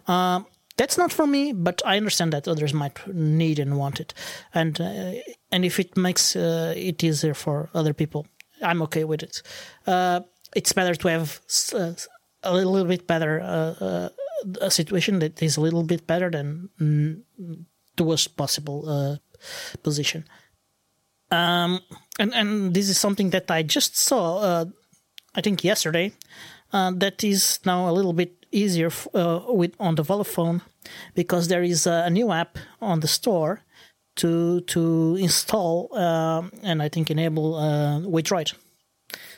[0.07, 0.45] Um,
[0.81, 4.15] that's not for me, but I understand that others might need and want it,
[4.51, 5.13] and uh,
[5.51, 8.25] and if it makes uh, it easier for other people,
[8.63, 9.43] I'm okay with it.
[9.85, 10.21] Uh,
[10.55, 11.39] it's better to have
[11.75, 11.93] uh,
[12.41, 14.09] a little bit better uh, uh,
[14.59, 17.21] a situation that is a little bit better than mm,
[17.95, 19.19] the worst possible
[19.83, 20.25] position.
[21.29, 21.81] Um,
[22.17, 24.65] and and this is something that I just saw,
[25.35, 26.13] I think yesterday,
[26.71, 30.61] that is now a little bit easier uh, with on the Volla Phone
[31.15, 33.61] because there is a, new app on the store
[34.15, 38.53] to to install um and I think enable uh, Waydroid.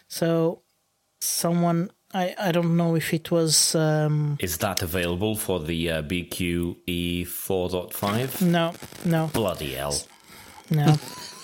[0.08, 0.62] So
[1.22, 6.02] someone I, I don't know if it was um, Is that available for the uh,
[6.04, 8.42] BQE 4.5?
[8.42, 8.74] no
[9.06, 9.96] no Bloody hell.
[10.70, 10.96] no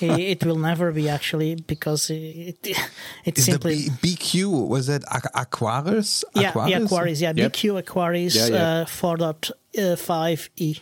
[0.01, 2.77] it, it will never be actually because it it,
[3.25, 7.51] it is simply B, BQ was that Aqu- Aquaris yeah yeah Aquaris yeah Yep.
[7.53, 8.81] BQ Aquaris Yeah, yeah.
[8.81, 10.75] uh, 4.5 e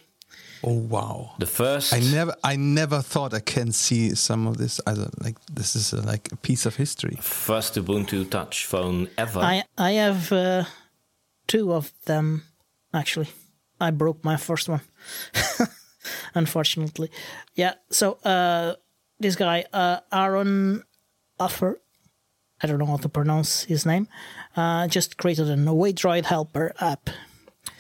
[0.64, 1.94] oh wow The first.
[1.94, 4.80] I never, I never thought I can see some of this.
[4.88, 7.16] As a, like this is a, like a piece of history.
[7.22, 9.40] First Ubuntu Touch phone ever.
[9.40, 10.64] I I have uh,
[11.48, 12.42] two of them
[12.92, 13.30] actually.
[13.80, 14.82] I broke my first one,
[16.36, 17.10] unfortunately.
[17.56, 17.74] Yeah.
[17.92, 18.74] So uh,
[19.20, 20.84] this guy uh, Aaron
[21.40, 21.80] Hafer,
[22.62, 24.08] I don't know how to pronounce his name,
[24.56, 27.10] uh, just created a Waydroid helper app.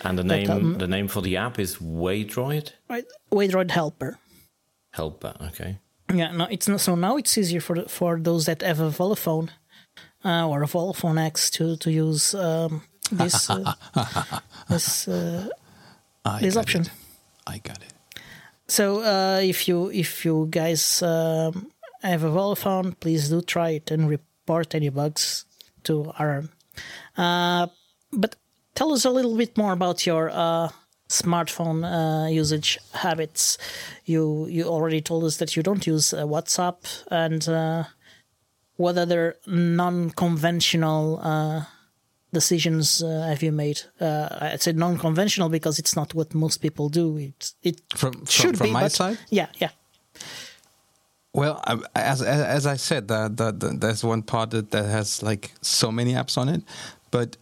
[0.04, 4.17] and the name um, the name for the app is Waydroid Right, Waydroid helper.
[4.91, 5.34] Helper.
[5.50, 5.78] Okay.
[6.13, 6.80] Yeah, no, it's not.
[6.82, 9.52] So now it's easier for for those that have a Volla Phone
[10.23, 13.73] uh, or a Volla Phone X to to use um, this uh,
[14.69, 15.50] this uh,
[16.26, 16.82] I this option.
[16.82, 16.91] it.
[17.45, 17.93] I got it.
[18.68, 23.70] So uh, if you if you guys um, have a Volla Phone, please do try
[23.72, 25.46] it and report any bugs
[25.84, 26.50] to Aaron.
[27.18, 27.68] Uh,
[28.12, 28.36] but
[28.76, 30.70] tell us a little bit more about your uh,
[31.10, 33.58] smartphone uh, usage habits.
[34.06, 37.86] You you already told us that you don't use uh, WhatsApp and uh,
[38.76, 41.64] what other non-conventional uh,
[42.34, 43.82] decisions uh, have you made?
[44.00, 47.18] Uh, I said non-conventional because it's not what most people do.
[47.18, 49.18] It it From- from- should from be, my side?
[49.30, 49.70] Yeah, yeah.
[51.34, 51.62] Well,
[51.96, 55.52] as as, as I said, that the, the, there's one part that, that has like
[55.62, 56.63] so many apps on it,
[57.12, 57.38] but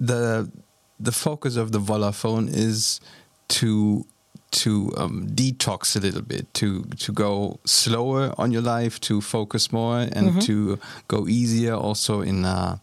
[0.00, 0.50] the
[0.98, 3.00] the focus of the Volla phone is
[3.48, 4.04] to
[4.50, 9.70] to um, detox a little bit, to to go slower on your life, to focus
[9.72, 12.44] more, and to go easier also in.
[12.44, 12.76] Uh,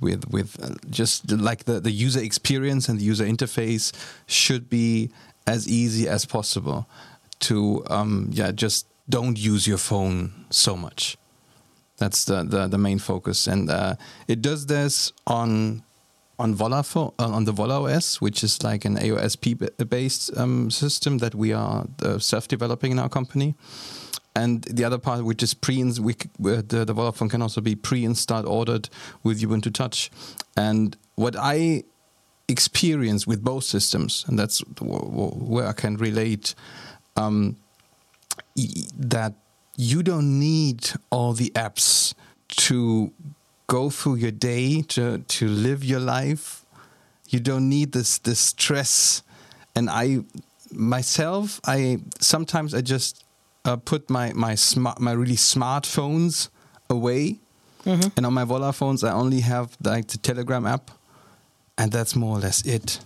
[0.00, 3.92] with with uh, just like the, the user experience and the user interface
[4.26, 5.10] should be
[5.46, 6.86] as easy as possible
[7.40, 11.16] to um, yeah just don't use your phone so much.
[11.96, 13.46] That's the the, the main focus.
[13.46, 15.82] And uh, it does this on
[16.38, 20.70] on Volla pho- uh, on the Volla OS which is like an AOSP based um,
[20.70, 23.56] system that we are uh, self developing in our company
[24.38, 28.88] and the other part, which is pre, we, the, Volla can also be pre-installed, ordered
[29.24, 30.10] with Ubuntu Touch.
[30.56, 31.82] And what I
[32.46, 36.54] experience with both systems, and that's where I can relate,
[37.16, 37.56] um,
[38.96, 39.34] that
[39.76, 42.14] you don't need all the apps
[42.68, 43.12] to
[43.66, 46.64] go through your day to to live your life.
[47.28, 49.22] You don't need this this stress.
[49.74, 50.24] And I
[50.72, 53.24] myself, I sometimes I just
[53.64, 56.48] uh, put my my smart my really smartphones
[56.90, 57.38] away,
[58.16, 60.90] and on my Volla phones I only have like the Telegram app,
[61.76, 63.00] and that's more or less it.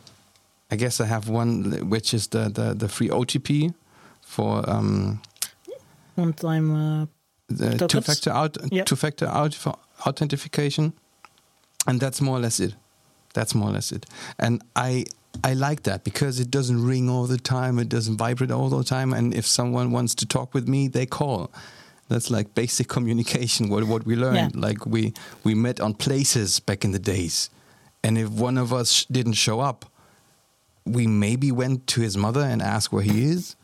[0.70, 3.74] I guess I have one which is the the, the free OTP
[4.22, 5.20] for um,
[6.16, 6.74] One time.
[6.74, 7.06] Uh,
[7.48, 8.84] the two-factor out Yeah.
[8.84, 9.58] two-factor out
[10.06, 10.92] authentication,
[11.86, 12.74] and that's more or less it.
[13.34, 14.06] That's more or less it.
[14.38, 15.04] And I
[15.44, 18.84] I like that because it doesn't ring all the time, it doesn't vibrate all the
[18.84, 21.50] time, and if someone wants to talk with me, they call.
[22.08, 23.68] That's like basic communication.
[23.70, 24.60] What what we learned, Yeah.
[24.68, 25.12] like we
[25.44, 27.50] we met on places back in the days,
[28.04, 29.86] and if one of us didn't show up,
[30.84, 33.56] we maybe went to his mother and asked where he is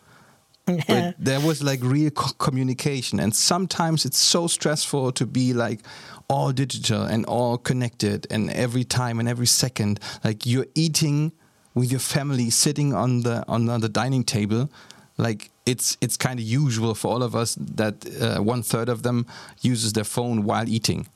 [0.87, 5.81] but there was like real co- communication and sometimes it's so stressful to be like
[6.29, 11.33] all digital and all connected and every time and every second like you're eating
[11.79, 14.69] with your family sitting on the on the dining table
[15.17, 19.03] like it's it's kind of usual for all of us that uh, one third of
[19.03, 19.27] them
[19.73, 21.07] uses their phone while eating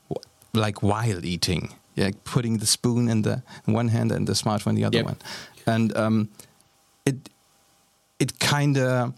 [0.65, 1.63] like while eating
[1.95, 3.35] yeah putting the spoon in the
[3.67, 5.05] in one hand and the smartphone in the other Yep.
[5.05, 5.17] one
[5.65, 6.17] and um
[7.05, 7.17] it
[8.19, 9.13] it kind of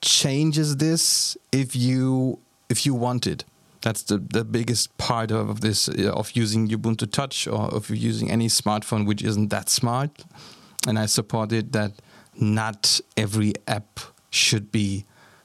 [0.00, 3.44] changes this if you if you want it.
[3.84, 8.30] That's the, the biggest part of this uh, of using Ubuntu Touch or of using
[8.30, 10.24] any smartphone which isn't that smart.
[10.88, 11.92] And I supported that
[12.34, 15.04] not every app should be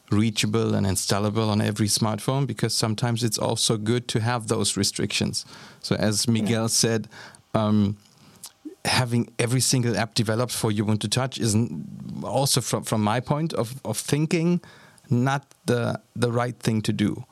[0.10, 5.46] reachable and installable on every smartphone because sometimes it's also good to have those restrictions.
[5.82, 7.10] So as Miguel said,
[7.54, 7.98] um,
[8.86, 11.58] having every single app developed for Ubuntu Touch is
[12.24, 14.62] also from from my point of of thinking
[15.10, 17.26] not the the right thing to do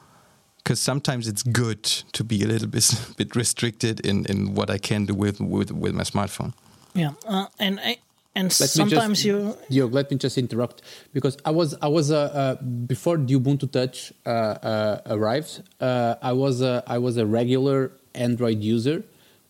[0.68, 2.86] because sometimes it's good to be a little bit
[3.18, 6.52] bit restricted in in what I can do with with with my smartphone.
[6.94, 7.98] yeah, uh, and I,
[8.36, 9.58] and Let sometimes just, you.
[9.70, 10.82] Diogo, let me just interrupt
[11.14, 12.56] because I was I was uh, uh,
[12.94, 15.64] before the Ubuntu Touch uh, uh, arrived.
[15.80, 19.04] Uh, I was a, I was a regular Android user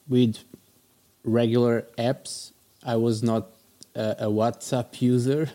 [0.07, 0.37] with
[1.23, 2.51] regular apps.
[2.85, 3.47] I was not
[3.95, 5.49] a, a WhatsApp user,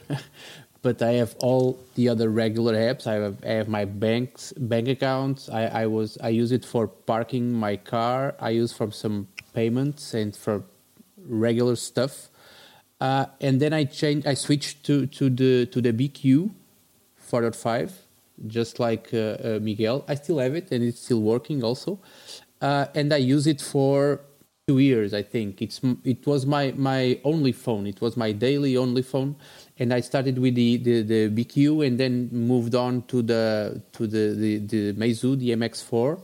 [0.83, 3.07] but I have all the other regular apps.
[3.07, 5.49] I have, I have my banks bank accounts.
[5.49, 8.35] I, I was I use it for parking my car.
[8.41, 10.65] I use for some payments and for
[11.25, 12.29] regular stuff.
[13.01, 14.27] Uh, and then I changed.
[14.27, 16.51] I switched to to the to the BQ
[17.31, 17.93] 4.5,
[18.47, 20.05] just like uh, uh, Miguel.
[20.07, 22.01] I still have it, and it's still working also.
[22.61, 24.21] Uh, and I use it for
[24.69, 25.15] two years.
[25.15, 27.87] I think it's it was my my only phone.
[27.87, 29.37] It was my daily only phone,
[29.83, 34.07] and I started with the the, the BQ, and then moved on to the to
[34.07, 36.21] the the, the Meizu, the MX4,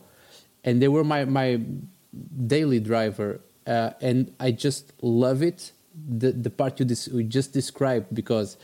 [0.64, 1.60] and they were my my
[2.46, 5.72] daily driver, uh, and I just love it.
[6.20, 8.56] The the part you, dis- you just described because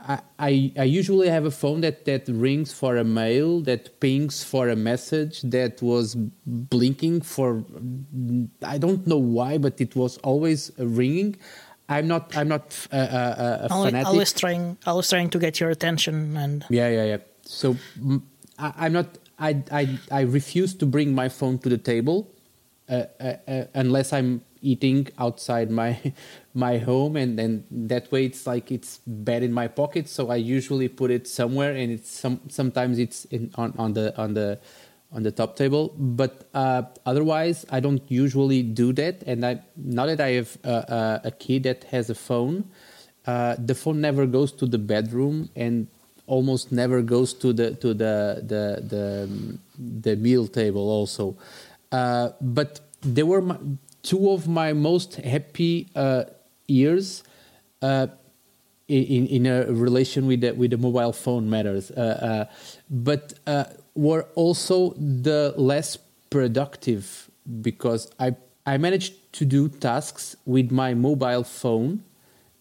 [0.00, 4.42] I, I I usually have a phone that that rings for a mail, that pings
[4.42, 7.64] for a message, that was blinking for
[8.64, 11.36] I don't know why, but it was always ringing.
[11.88, 14.06] I'm not I'm not uh, uh, uh, a Always, fanatic.
[14.08, 17.16] always trying, always trying to get your attention, and Yeah, yeah, yeah.
[17.42, 17.76] So
[18.58, 19.06] I, I'm not.
[19.38, 22.28] I, I I refuse to bring my phone to the table
[22.88, 25.96] uh, uh, uh, unless I'm eating outside my
[26.54, 30.08] my home, and then that way it's like it's bad in my pocket.
[30.08, 34.16] So I usually put it somewhere, and it's some sometimes it's in, on on the
[34.20, 34.58] on the
[35.12, 35.94] on the top table.
[35.96, 39.22] But uh, otherwise, I don't usually do that.
[39.26, 42.70] And I now that I have uh, uh, a kid that has a phone,
[43.26, 45.88] uh, the phone never goes to the bedroom and
[46.26, 51.36] almost never goes to the to the the the, the meal table also.
[51.90, 53.56] Uh, but they were my,
[54.02, 56.24] two of my most happy uh,
[56.66, 57.22] years
[57.80, 61.90] in in a relation with the with the mobile phone matters.
[62.90, 63.32] But
[63.98, 65.98] were also the less
[66.30, 67.28] productive
[67.60, 72.04] because I I managed to do tasks with my mobile phone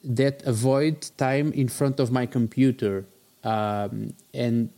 [0.04, 3.06] that avoid time in front of my computer,
[3.44, 4.70] um, and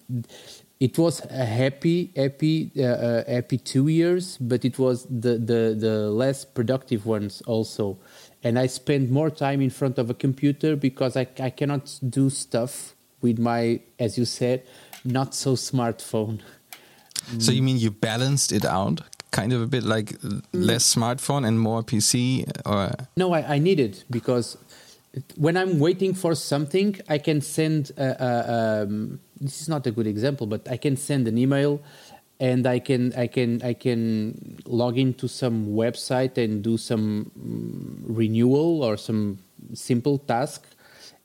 [0.79, 5.77] it was a happy happy uh, uh, happy two years, but it was the the
[5.79, 7.97] the less productive ones also.
[8.43, 12.29] And I spend more time in front of a computer because I, I cannot do
[12.29, 14.63] stuff with my, as you said,
[15.03, 16.41] not so smartphone.
[17.37, 20.15] So you mean you balanced it out, kind of a bit like
[20.53, 23.33] less smartphone and more PC, or no?
[23.33, 24.57] I, I need it because
[25.35, 27.91] when I'm waiting for something, I can send.
[27.97, 31.81] A, a, um, this is not a good example, but I can send an email
[32.39, 38.17] and I can I can I can log into some website and do some mm,
[38.17, 39.39] renewal or some
[39.73, 40.65] simple task.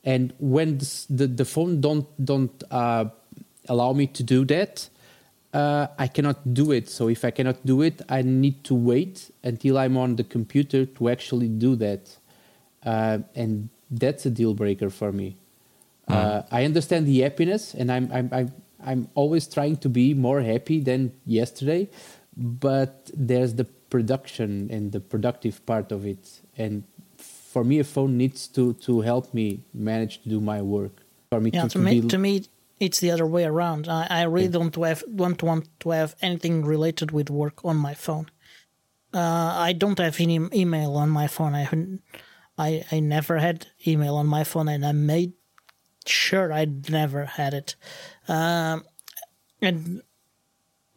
[0.03, 0.77] And when
[1.09, 3.05] the the phone don't don't uh,
[3.67, 4.89] allow me to do that,
[5.53, 6.89] uh, I cannot do it.
[6.89, 10.85] So if I cannot do it, I need to wait until I'm on the computer
[10.85, 12.17] to actually do that,
[12.85, 15.37] uh, and that's a deal breaker for me.
[16.09, 16.45] Mm.
[16.51, 18.51] I understand the happiness, and I'm I'm, I'm
[18.85, 21.89] I'm always trying to be more happy than yesterday,
[22.37, 26.41] but there's the production and the productive part of it.
[26.57, 26.83] And
[27.17, 31.01] for me, a phone needs to to help me manage to do my work.
[31.31, 32.07] For me, yeah, to, to, me, be...
[32.07, 32.43] to me,
[32.79, 33.87] it's the other way around.
[33.87, 34.51] I, I really yeah.
[34.51, 38.29] don't have don't want to have anything related with work on my phone.
[39.13, 41.55] Uh, I don't have any email on my phone.
[41.55, 41.69] I,
[42.57, 45.33] I I never had email on my phone, and I made
[46.05, 47.75] sure I never had it.
[48.27, 48.83] Um,
[49.61, 50.01] and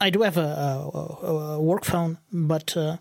[0.01, 2.99] I do have a, a, a work phone, but uh,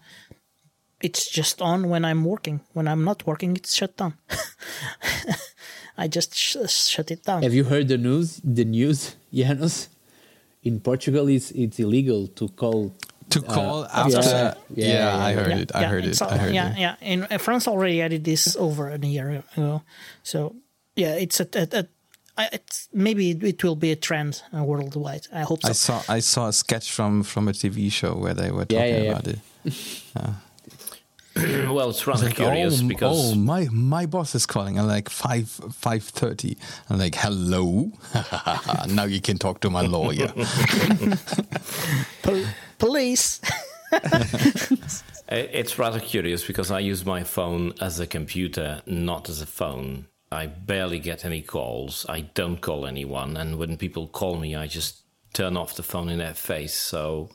[1.01, 2.61] it's just on when I'm working.
[2.73, 4.15] When I'm not working, it's shut down.
[5.97, 7.43] I just sh- shut it down.
[7.43, 8.39] Have you heard the news?
[8.43, 9.89] The news, Janos?
[10.63, 12.93] In Portugal, it's it's illegal to call
[13.29, 14.21] to uh, call uh, after.
[14.21, 15.71] Yeah, yeah, yeah, I heard it.
[15.75, 16.21] I heard it.
[16.21, 16.77] I heard yeah, it.
[16.77, 16.95] yeah.
[17.01, 17.29] Yeah.
[17.31, 19.83] In France already added this over a year ago.
[20.23, 20.55] So
[20.95, 21.87] yeah, it's a, a, a
[22.37, 22.59] I,
[22.93, 25.27] maybe it will be a trend uh, worldwide.
[25.33, 25.69] I hope so.
[25.69, 28.77] I saw I saw a sketch from from a TV show where they were talking
[28.77, 29.39] yeah, yeah, about it.
[30.15, 30.33] Uh,
[31.69, 35.09] well, it's rather like, curious oh, because oh, my my boss is calling at like
[35.09, 36.57] five five thirty.
[36.89, 37.91] I'm like, hello.
[38.87, 40.33] now you can talk to my lawyer.
[42.77, 43.41] police.
[45.29, 50.07] it's rather curious because I use my phone as a computer, not as a phone.
[50.31, 52.05] I barely get any calls.
[52.09, 55.01] I don't call anyone, and when people call me, I just
[55.33, 56.73] turn off the phone in their face.
[56.73, 57.29] So,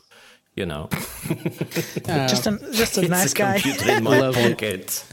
[0.55, 3.61] you know, uh, just a just a nice a guy.
[3.61, 5.05] Computer in my pocket.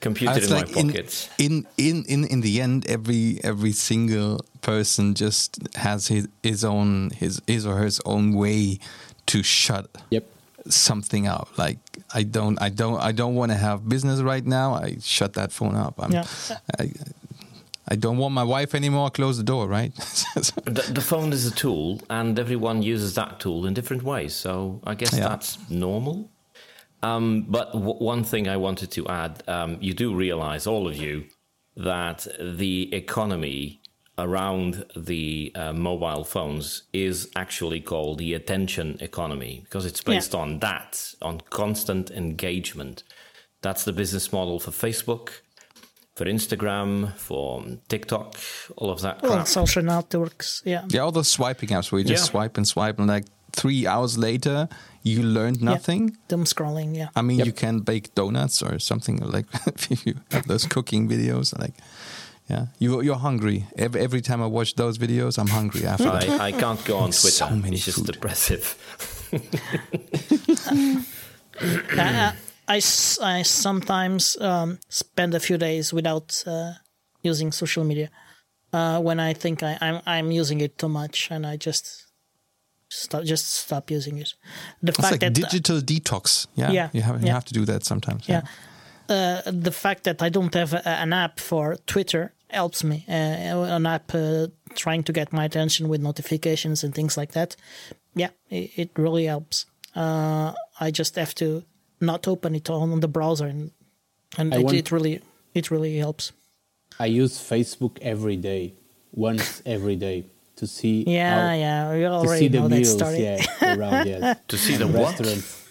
[0.00, 1.30] Computer in like my pocket.
[1.38, 7.10] In, in in in the end, every every single person just has his his own
[7.10, 8.78] his his or her own way
[9.26, 10.26] to shut yep
[10.68, 11.48] something out.
[11.56, 11.78] Like
[12.14, 14.74] I don't, I don't, I don't want to have business right now.
[14.74, 15.94] I shut that phone up.
[15.98, 16.26] I'm, yeah.
[16.78, 16.90] I,
[17.88, 19.10] I don't want my wife anymore.
[19.10, 19.94] Close the door, right?
[20.34, 24.34] the, the, phone is a tool, and everyone uses that tool in different ways.
[24.34, 25.28] So I guess yeah.
[25.28, 26.30] that's normal.
[27.02, 30.96] Um, but w- one thing I wanted to add: um, you do realize, all of
[30.96, 31.24] you,
[31.76, 33.82] that the economy
[34.18, 40.40] around the uh, mobile phones is actually called the attention economy because it's based yeah.
[40.40, 43.02] on that, on constant engagement.
[43.62, 45.30] That's the business model for Facebook,
[46.14, 48.34] for Instagram, for TikTok,
[48.76, 49.22] all of that.
[49.22, 50.84] Well, social networks, yeah.
[50.88, 52.30] Yeah, all those swiping apps where you just yeah.
[52.30, 54.68] swipe and swipe, and like three hours later,
[55.02, 56.08] you learned nothing.
[56.08, 56.14] Yeah.
[56.28, 57.08] Doom scrolling, yeah.
[57.16, 57.46] I mean, yep.
[57.46, 61.74] you can bake donuts or something like if you have those cooking videos, like
[62.48, 63.66] yeah, you you're hungry.
[63.78, 66.08] Every, every time I watch those videos, I'm hungry after.
[66.08, 67.30] I, I can't go on Twitter.
[67.30, 68.76] So many it's just depressive.
[69.32, 71.04] I,
[71.98, 72.32] uh, uh,
[72.72, 72.80] I,
[73.36, 76.72] I sometimes um, spend a few days without uh,
[77.22, 78.08] using social media
[78.72, 82.06] uh, when I think I, am I'm, I'm using it too much, and I just
[82.88, 84.34] stop just stop using it.
[84.82, 86.46] The it's fact like that digital detox.
[86.54, 87.34] Yeah, yeah, you have you yeah.
[87.34, 88.28] have to do that sometimes.
[88.28, 88.42] yeah.
[88.42, 88.48] yeah.
[89.08, 93.04] Uh, the fact that I don't have a, an app for Twitter helps me.
[93.08, 97.56] Uh, an app uh, trying to get my attention with notifications and things like that,
[98.14, 99.66] yeah, it, it really helps.
[99.94, 101.64] Uh, I just have to
[102.02, 103.70] not open it on the browser, and
[104.38, 105.20] and it, want- it really
[105.54, 106.32] it really helps.
[107.00, 108.74] I use Facebook every day,
[109.14, 110.24] once every day,
[110.56, 113.22] to see Yeah, how, yeah, we to already see the know that story.
[113.22, 114.38] yeah, around yes.
[114.48, 115.08] To see the the what?
[115.18, 115.68] restaurants,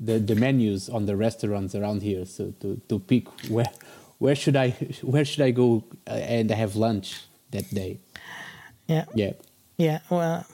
[0.00, 2.24] the the menus on the restaurants around here.
[2.26, 3.70] So to to pick where
[4.18, 4.70] where should I
[5.02, 7.98] where should I go uh, and have lunch that day?
[8.88, 9.04] yeah.
[9.14, 9.32] Yeah,
[9.78, 10.44] Yeah, well,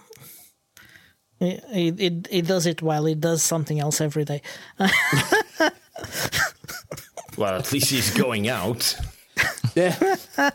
[1.41, 4.43] it, it it it does it while it does something else every day.
[7.37, 8.97] Well, at least he's going out.
[9.75, 9.97] yeah.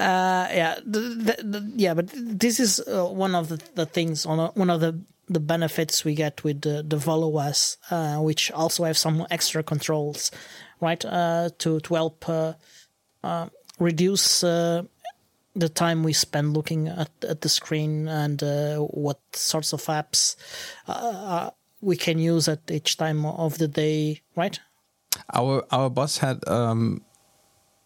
[0.00, 4.24] Uh, yeah, the, the, the, yeah, but this is uh, one of the, the things
[4.24, 4.98] on uh, one of the
[5.28, 9.62] the benefits we get with the the Volla OS, uh, which also have some extra
[9.62, 10.30] controls,
[10.80, 11.04] right?
[11.04, 12.54] Uh, to to help uh,
[13.22, 13.48] uh,
[13.78, 14.82] reduce uh,
[15.58, 20.36] the time we spend looking at, at the screen and uh, what sorts of apps
[20.86, 21.50] uh, uh,
[21.80, 24.58] we can use at each time of the day, right?
[25.32, 27.02] Our our boss had um,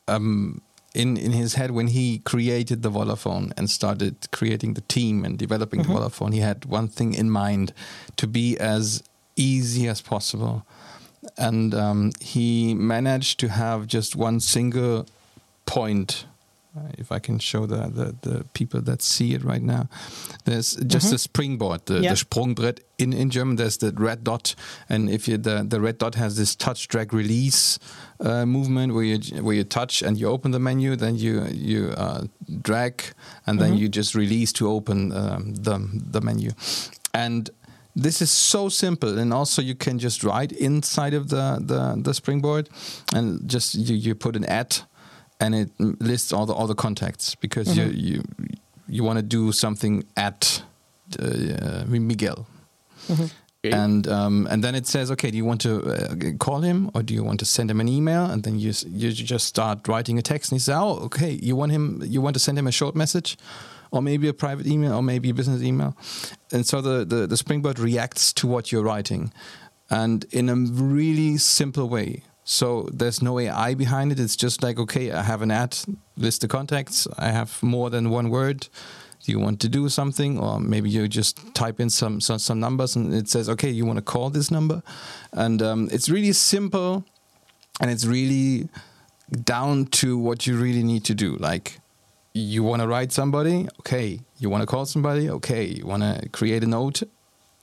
[0.08, 0.60] um,
[0.94, 5.24] in in his head when he created the Volla Phone and started creating the team
[5.24, 6.32] and developing the Volla Phone.
[6.32, 7.72] He had one thing in mind:
[8.16, 9.02] to be as
[9.36, 10.66] easy as possible,
[11.36, 15.06] and um, he managed to have just one single
[15.66, 16.26] point.
[16.74, 19.88] Uh, if I can show the, the, the people that see it right now,
[20.46, 22.14] there's just a springboard, the, Yeah.
[22.14, 23.56] the Sprungbrett in, in German.
[23.56, 24.54] There's the red dot,
[24.88, 27.78] and if you the the red dot has this touch drag release
[28.20, 31.90] uh, movement where you where you touch and you open the menu, then you you
[31.90, 32.22] uh,
[32.62, 33.02] drag
[33.46, 35.78] and then you just release to open um, the
[36.12, 36.52] the menu,
[37.12, 37.50] and
[37.94, 39.18] this is so simple.
[39.18, 42.70] And also you can just write inside of the the, the springboard
[43.14, 44.84] and just you, you put an at
[45.42, 48.22] and it lists all the all the contacts because you you
[48.88, 50.62] you want to do something at
[51.18, 52.46] uh, Miguel.
[53.64, 57.02] And um, and then it says, okay, do you want to uh, call him or
[57.02, 58.24] do you want to send him an email?
[58.24, 61.56] And then you you just start writing a text, and he says, oh, okay, you
[61.56, 63.36] want him, you want to send him a short message,
[63.90, 65.94] or maybe a private email, or maybe a business email,
[66.52, 69.32] and so the the, the Springboard reacts to what you're writing,
[69.88, 72.22] and in a really simple way.
[72.44, 74.18] So there's no AI behind it.
[74.18, 75.78] It's just like, okay, I have an ad,
[76.16, 77.06] list the contacts.
[77.16, 78.68] I have more than one word.
[79.22, 80.40] Do you want to do something?
[80.40, 83.86] Or maybe you just type in some some, some numbers and it says okay you
[83.86, 84.82] want to call this number.
[85.32, 87.04] And um, it's really simple
[87.80, 88.68] and it's really
[89.44, 91.36] down to what you really need to do.
[91.36, 91.78] Like
[92.34, 93.68] you want to write somebody?
[93.80, 94.20] Okay.
[94.38, 95.30] You want to call somebody?
[95.30, 95.66] Okay.
[95.66, 97.04] You want to create a note?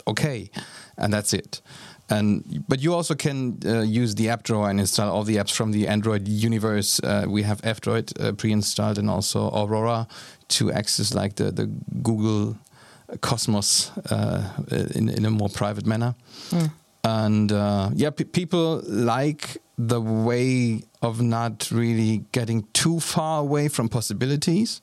[0.08, 0.50] Okay.
[0.98, 1.62] And that's it
[2.10, 5.51] and but you also can uh, use the app drawer and install all the apps
[5.51, 6.99] from the android universe.
[7.03, 10.07] Uh, we have f-droid uh, pre-installed and also aurora
[10.47, 11.66] to access like the, the
[12.01, 12.57] google
[13.22, 14.43] cosmos uh,
[14.95, 16.16] in, in a more private manner.
[17.03, 23.70] And uh, yeah pe people like the way of not really getting too far away
[23.70, 24.82] from possibilities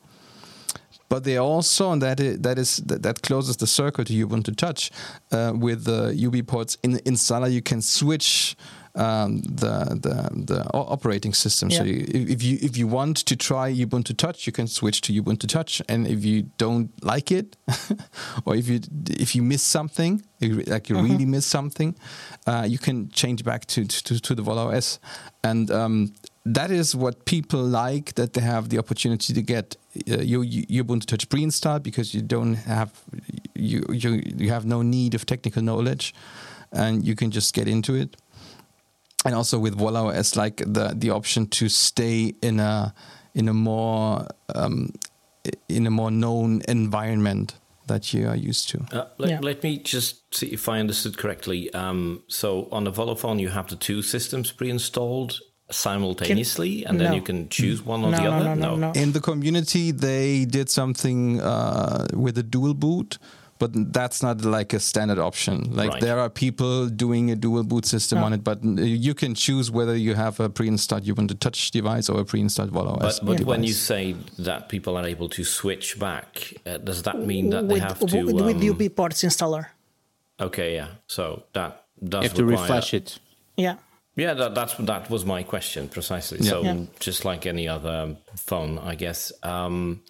[1.09, 4.91] but they also, and that is, that is that, closes the circle to Ubuntu Touch.
[5.33, 6.77] Uh, with the UBports.
[6.83, 8.57] In installer, you can switch
[8.95, 11.71] um, the, the the operating system.
[11.71, 15.13] So you, if you if you want to try Ubuntu Touch, you can switch to
[15.23, 17.57] Ubuntu Touch, and if you don't like it,
[18.47, 18.81] or if you
[19.11, 21.95] if you miss something, if you- like you really miss something,
[22.47, 24.99] uh, you can change back to to, to the Volla OS,
[25.45, 26.13] and um,
[26.47, 29.77] that is what people like that they have the opportunity to get
[30.11, 32.91] uh, your, your Ubuntu Touch pre-installed because you don't have
[33.55, 36.15] you, you you have no need of technical knowledge
[36.73, 38.17] and you can just get into it
[39.25, 42.93] and also with Volla OS like the the option to stay in a
[43.35, 44.93] in a more um,
[45.69, 47.55] in a more known environment
[47.87, 49.39] that you are used to Uh, let, Yeah.
[49.43, 51.71] let me just see if I understood correctly.
[51.73, 55.41] Um, so on the Volla Phone, you have the two systems pre-installed
[55.71, 57.17] simultaneously, and then No.
[57.17, 58.45] you can choose one or No, the other.
[58.45, 58.93] no, no, no.
[59.03, 63.19] in the community they did something uh, with a dual boot
[63.59, 66.01] but that's not like a standard option like Right.
[66.03, 68.27] there are people doing a dual boot system No.
[68.27, 68.59] on it but
[69.07, 72.93] you can choose whether you have a pre-installed ubuntu touch device or a pre-installed Volla
[73.03, 76.29] OS But, but when you say that people are able to switch back,
[76.67, 78.23] uh, does that mean that they with, have to?
[78.27, 79.65] with, with um, UB ports installer.
[80.39, 80.89] Okay, yeah.
[81.17, 81.23] So
[81.55, 81.71] that
[82.13, 83.19] does You have to refresh it.
[83.57, 83.77] Yeah.
[84.17, 86.39] Yeah, that, that's that was my question precisely.
[86.39, 86.51] Yeah.
[86.51, 86.85] So Yeah.
[86.99, 89.31] just like any other phone, I guess.
[89.43, 90.03] Um,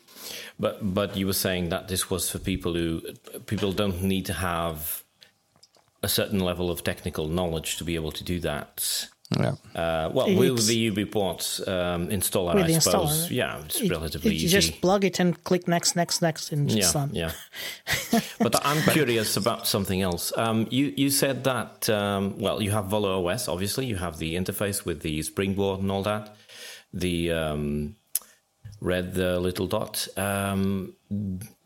[0.59, 3.03] but but you were saying that this was for people who
[3.47, 5.03] people don't need to have
[6.03, 9.09] a certain level of technical knowledge to be able to do that.
[9.37, 9.55] Yeah.
[9.75, 13.31] Uh, well, It's- with the UbiPort um, installer, With I the suppose, installer.
[13.31, 14.57] yeah, it's It- relatively it- you easy.
[14.61, 17.11] just plug it and click next, next, next, and it's yeah, done.
[17.13, 17.33] yeah.
[18.39, 20.33] but I'm curious about something else.
[20.37, 23.49] Um, you you said that um, well, you have Volla OS.
[23.49, 26.37] Obviously, you have the interface with the Springboard and all that.
[26.95, 27.97] The um,
[28.81, 30.07] red uh, little dot.
[30.17, 30.95] Um,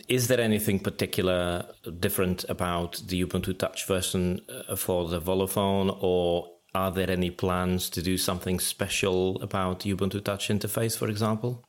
[0.08, 1.66] is there anything particular
[2.00, 7.30] different about the Ubuntu Touch version uh, for the Volla phone, or are there any
[7.30, 11.64] plans to do something special about Ubuntu Touch interface, for example,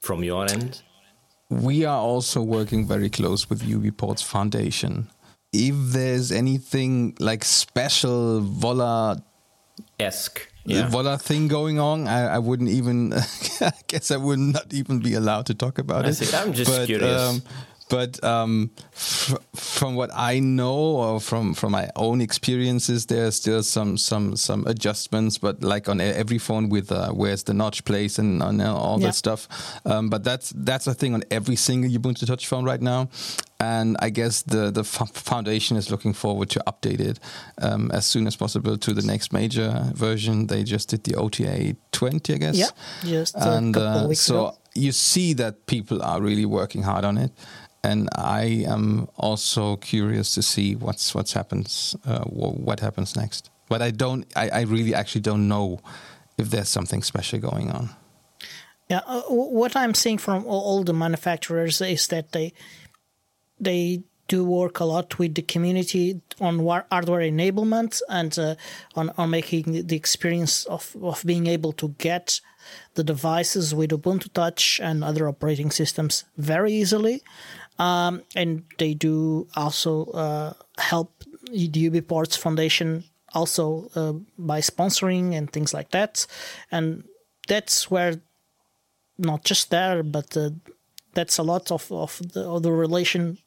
[0.00, 0.82] from your end?
[1.48, 5.08] We are also working very close with UBports Foundation.
[5.52, 9.22] If there's anything like special Vola
[9.98, 10.48] Esque.
[10.64, 10.88] Yeah.
[10.88, 13.12] Volla thing going on, I, I wouldn't even.
[13.60, 16.14] I guess I would not even be allowed to talk about I it.
[16.14, 16.36] see.
[16.36, 17.22] I'm just but, curious.
[17.22, 17.42] Um,
[17.88, 18.70] but um,
[19.54, 24.66] from what I know, or from from my own experiences, there's still some some some
[24.66, 25.38] adjustments.
[25.38, 28.98] But like on every phone with uh, where's the notch place and on uh, all
[29.00, 29.06] Yeah.
[29.08, 29.48] that stuff.
[29.84, 33.08] Um, but that's that's a thing on every single Ubuntu Touch phone right now.
[33.60, 37.18] And I guess the the f- foundation is looking forward to update it
[37.62, 40.46] um, as soon as possible to the next major version.
[40.46, 42.56] They just did the OTA 20, I guess.
[42.56, 42.68] Yeah,
[43.04, 44.56] just a and couple uh, so ago.
[44.74, 47.30] you see that people are really working hard on it.
[47.86, 53.50] And I am also curious to see what's what's happens, uh, wh- what happens next.
[53.68, 55.78] But I don't, I, I really actually don't know
[56.36, 57.90] if there's something special going on.
[58.90, 62.52] Yeah, uh, what I'm seeing from all, all the manufacturers is that they
[63.60, 68.54] they do work a lot with the community on war- hardware enablement and uh,
[68.96, 72.40] on on making the experience of of being able to get
[72.94, 77.22] the devices with Ubuntu Touch and other operating systems very easily.
[77.78, 81.12] Um, and they do also uh, help
[81.50, 83.04] the UBports Foundation
[83.34, 86.26] also uh, by sponsoring and things like that.
[86.70, 87.04] And
[87.48, 88.20] that's where
[89.18, 90.50] not just there, but uh,
[91.14, 93.38] that's a lot of, of, the, of the relation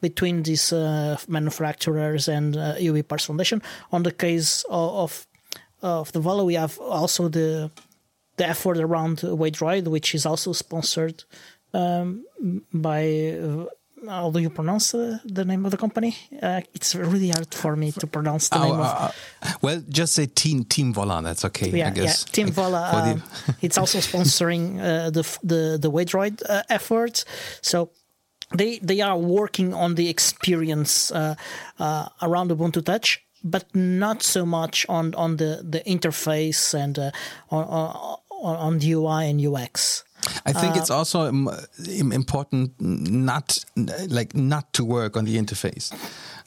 [0.00, 3.62] between these uh, manufacturers and uh, UBports Foundation.
[3.92, 5.26] On the case of of,
[5.82, 7.70] of the Volla, we have also the
[8.36, 11.24] the effort around Waydroid, which is also sponsored
[11.74, 12.24] um,
[12.72, 13.38] by.
[13.42, 13.66] Uh,
[14.08, 16.16] how do you pronounce uh, the name of the company?
[16.42, 18.86] Uh, it's really hard for me to pronounce the Oh, name of.
[18.86, 19.10] uh,
[19.42, 21.22] uh, well, just say Team Team Volla.
[21.22, 21.70] That's okay.
[21.70, 22.24] yeah, I guess.
[22.26, 22.32] yeah.
[22.32, 22.92] Team Volla.
[23.12, 23.22] um,
[23.60, 27.24] it's also sponsoring uh, the the the Waydroid uh, efforts.
[27.60, 27.90] So
[28.52, 31.36] they they are working on the experience uh,
[31.78, 37.10] uh, around Ubuntu Touch, but not so much on on the the interface and uh,
[37.50, 40.02] on, on on the UI and UX.
[40.46, 41.48] I think Uh, it's also um,
[41.88, 43.64] im- important not
[44.08, 45.92] like not to work on the interface.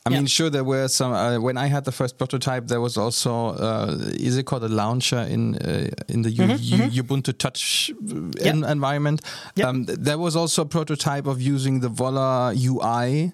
[0.07, 1.13] I mean, sure, there were some.
[1.13, 3.97] Uh, when I had the first prototype, there was also uh,
[4.27, 6.45] is it called a launcher in uh, in the U-
[6.93, 9.21] U- Ubuntu Touch uh, en- environment.
[9.55, 9.69] Yeah.
[9.69, 13.31] Um, there was also a prototype of using the Volla UI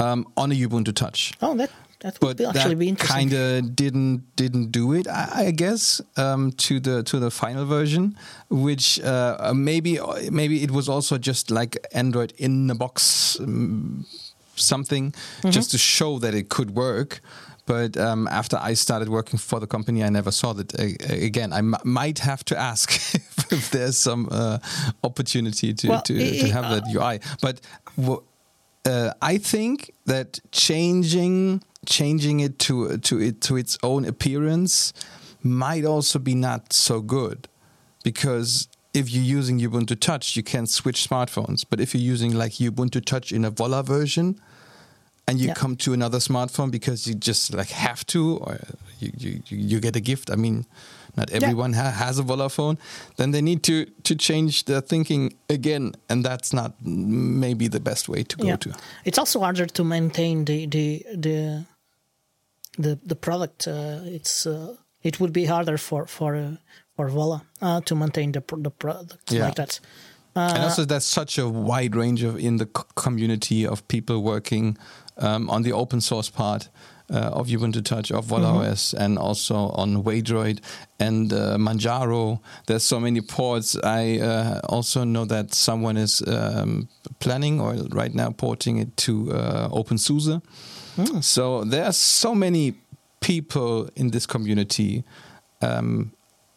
[0.00, 1.70] um, on a Ubuntu Touch Oh, that
[2.04, 3.30] that would but be actually that be interesting.
[3.30, 7.64] kind of didn't didn't do it I, I guess um, to the to the final
[7.78, 8.04] version
[8.66, 9.92] which uh, maybe
[10.30, 12.94] maybe it was also just like android in the box
[13.40, 14.04] um,
[14.56, 15.50] something Mm-hmm.
[15.50, 17.20] just to show that it could work
[17.66, 20.84] but um, after I started working for the company, I never saw that uh,
[21.28, 21.50] again.
[21.54, 22.86] I m- might have to ask
[23.52, 24.58] if there's some uh,
[25.02, 27.20] opportunity to, Well, to, i- to have that UI.
[27.40, 27.56] But
[27.96, 28.22] w-
[28.84, 34.92] uh, I think that changing changing it to to it to its own appearance
[35.42, 37.48] might also be not so good
[38.02, 41.64] because if you're using Ubuntu Touch, you can switch smartphones.
[41.68, 44.40] But if you're using like Ubuntu Touch in a Volla version,
[45.26, 45.54] and you Yeah.
[45.54, 48.60] come to another smartphone because you just like have to, or
[49.00, 50.30] you you, you get a gift.
[50.30, 50.64] I mean,
[51.16, 52.78] not everyone ha- has a Volla phone.
[53.16, 58.08] Then they need to to change their thinking again, and that's not maybe the best
[58.08, 58.56] way to go yeah.
[58.56, 58.74] to.
[59.04, 61.64] It's also harder to maintain the the the
[62.78, 63.66] the, the product.
[63.68, 66.56] Uh, it's uh, it would be harder for for uh,
[66.96, 69.46] for Volla uh, to maintain the the product Yeah.
[69.46, 69.80] like that.
[70.36, 74.76] and also, there's such a wide range of in the c- community of people working
[75.18, 76.68] um, on the open source part
[77.12, 78.72] uh, of Ubuntu Touch, of Volla Mm-hmm.
[78.72, 80.58] OS, and also on Waydroid
[80.98, 82.38] and uh, Manjaro.
[82.66, 83.76] There's so many ports.
[83.84, 86.88] I uh, also know that someone is um,
[87.20, 90.40] planning or right now porting it to uh, OpenSUSE.
[90.96, 91.20] Hmm.
[91.20, 92.74] So there are so many
[93.20, 95.04] people in this community.
[95.60, 96.12] Um,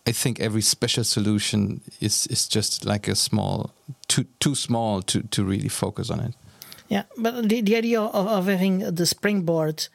[0.07, 3.71] I think every special solution is is just like a small,
[4.07, 6.33] too too small to to really focus on it.
[6.89, 9.88] Yeah, but the, the idea of, of having the springboard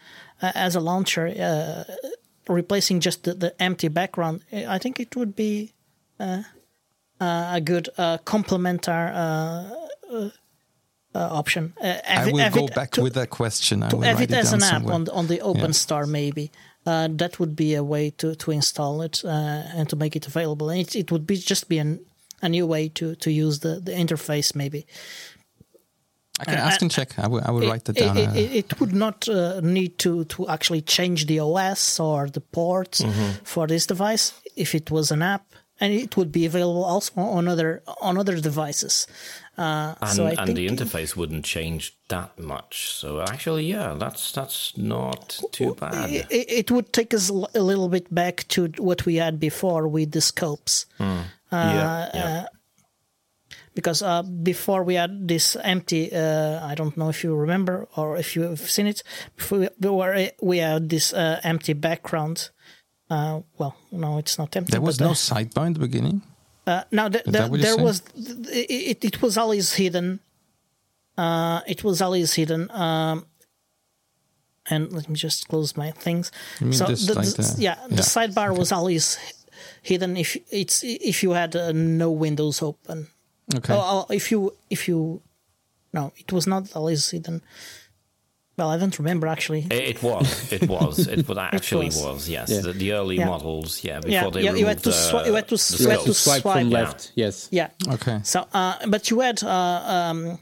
[0.42, 1.84] uh, as a launcher uh,
[2.48, 5.72] replacing just the, the empty background, I think it would be
[6.20, 6.42] uh,
[7.20, 9.10] uh, a good uh, complementary
[11.14, 11.72] uh, uh, option.
[11.82, 13.82] Uh, I will go back to, with that question.
[13.82, 14.94] I to have it as an app somewhere.
[14.94, 16.50] on the, on the OpenStore, maybe.
[16.84, 19.28] Uh, that would be a way to, to install it uh,
[19.76, 20.68] and to make it available.
[20.70, 22.00] And it, it would be just be an,
[22.40, 24.86] a new way to, to use the, the interface, maybe.
[26.40, 27.16] I can ask and check.
[27.18, 27.42] I will.
[27.44, 28.16] I will write that It, down.
[28.18, 32.28] it, uh, it, it would not uh, need to, to actually change the OS or
[32.28, 33.44] the ports Mm-hmm.
[33.44, 35.44] for this device if it was an app,
[35.78, 39.06] and it would be available also on other on other devices.
[39.58, 42.88] Uh, And, so I and the interface wouldn't change that much.
[42.92, 46.10] So actually, yeah, that's that's not too bad.
[46.10, 50.12] it, it would take us a little bit back to what we had before with
[50.12, 50.86] the scopes.
[51.52, 52.46] yeah, yeah.
[53.74, 58.16] because uh, before we had this empty uh, i don't know if you remember or
[58.18, 59.02] if you've seen it
[59.36, 62.50] before we, we had this uh, empty background
[63.10, 66.22] uh, well no it's not empty there was but, no sidebar in the beginning.
[66.66, 67.84] Uh, no th- that th- what you're there saying?
[67.84, 68.02] was
[68.48, 70.20] it, it was always hidden
[71.18, 73.26] uh, it was always hidden um,
[74.70, 76.30] and let me just close my things
[76.70, 78.00] so the, like the- the- yeah, the yeah.
[78.02, 79.18] sidebar was always
[79.82, 83.08] hidden if it's if you had uh, no windows open
[83.54, 83.74] Okay.
[83.74, 85.20] Oh, oh, if you if you
[85.92, 87.42] no, it was not always hidden.
[88.62, 89.62] Well, I don't remember actually.
[89.70, 90.52] It, it was.
[90.52, 90.94] It was.
[91.08, 92.02] It was actually was.
[92.02, 92.28] was.
[92.28, 92.60] Yes, Yeah.
[92.66, 93.26] the, the early Yeah.
[93.26, 93.82] models.
[93.82, 95.76] Yeah, before Yeah, they yeah, you had removed to the, swi- you had to the
[95.82, 96.18] you had to to scopes.
[96.18, 96.78] swipe from swipe, yeah.
[96.78, 97.12] left.
[97.16, 97.48] Yes.
[97.50, 97.68] Yeah.
[97.96, 98.18] Okay.
[98.22, 100.38] So, uh, but you had uh, um,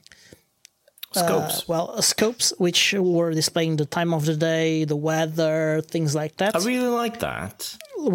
[1.12, 1.66] scopes.
[1.68, 6.36] well uh, scopes which were displaying the time of the day, the weather, things like
[6.36, 6.54] that.
[6.54, 7.56] I really like that.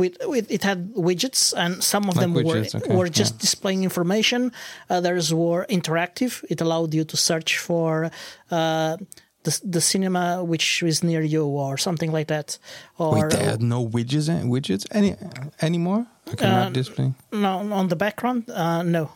[0.02, 3.34] with, with it had widgets and some of Like them widgets, were okay, were just
[3.36, 3.42] yeah.
[3.46, 4.52] displaying information
[4.90, 8.10] others were interactive it allowed you to search for
[8.50, 8.98] uh,
[9.46, 12.58] the, the cinema which is near you or something like that
[12.98, 15.16] or Wait, there are no widgets eh, widgets any
[15.62, 16.06] anymore.
[16.32, 17.14] I cannot display.
[17.32, 19.12] no on the background uh, no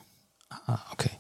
[0.52, 1.12] Ah, okay.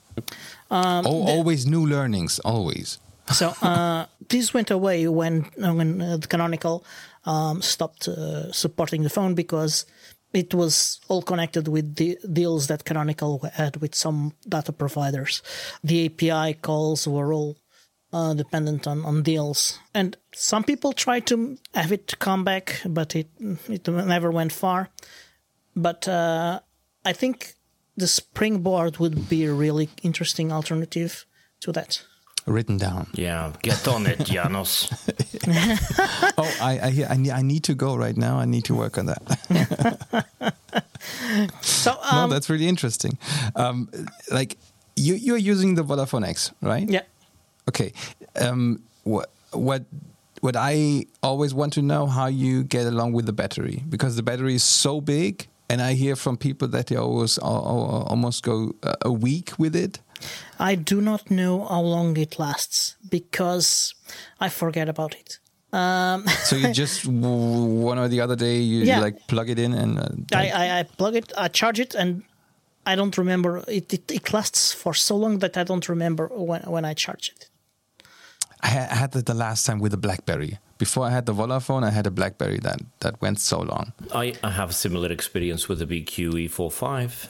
[0.72, 2.39] Um, oh, always new learnings.
[2.39, 2.99] Always.
[3.32, 6.84] so uh, this went away when when uh, the canonical
[7.26, 9.86] um, stopped uh, supporting the phone because
[10.34, 15.41] it was all connected with the deals that canonical had with some data providers
[15.84, 17.55] the api calls were all
[18.12, 23.16] uh, dependent on, on deals and some people tried to have it come back but
[23.16, 23.28] it
[23.68, 24.89] it never went far
[25.76, 26.60] but uh,
[27.05, 27.53] i think
[27.97, 31.26] the springboard would be a really interesting alternative
[31.60, 32.03] to that
[32.45, 33.07] Written down.
[33.14, 34.89] Yeah, get on it, Janos.
[36.38, 38.39] Oh, I I, hear, I, need, I need to go right now.
[38.39, 40.26] I need to work on that.
[41.62, 43.18] so no, um, that's really interesting.
[43.55, 43.89] Um,
[44.32, 44.57] like
[44.95, 46.89] you you're using the Volla Phone X, right?
[46.89, 47.01] yeah
[47.70, 47.91] Okay.
[48.45, 49.84] Um, what what
[50.41, 54.24] what I always want to know how you get along with the battery because the
[54.24, 58.43] battery is so big, and I hear from people that they always al- al- almost
[58.43, 59.99] go a- a week with it.
[60.59, 63.93] I do not know how long it lasts because
[64.45, 65.39] I forget about it.
[65.72, 68.99] Um, So you just w- one or the other day you, you Yeah.
[69.05, 72.24] like plug it in and uh, I, I, I plug it, I charge it, and
[72.86, 73.63] I don't remember.
[73.67, 77.32] It, it, it lasts for so long that I don't remember when, when I charge
[77.36, 77.48] it.
[78.62, 80.57] I had that the last time with the BlackBerry.
[80.78, 83.93] Before I had the Volla Phone, I had a BlackBerry that that went so long.
[84.14, 87.28] I, I have a similar experience with the BQ E45.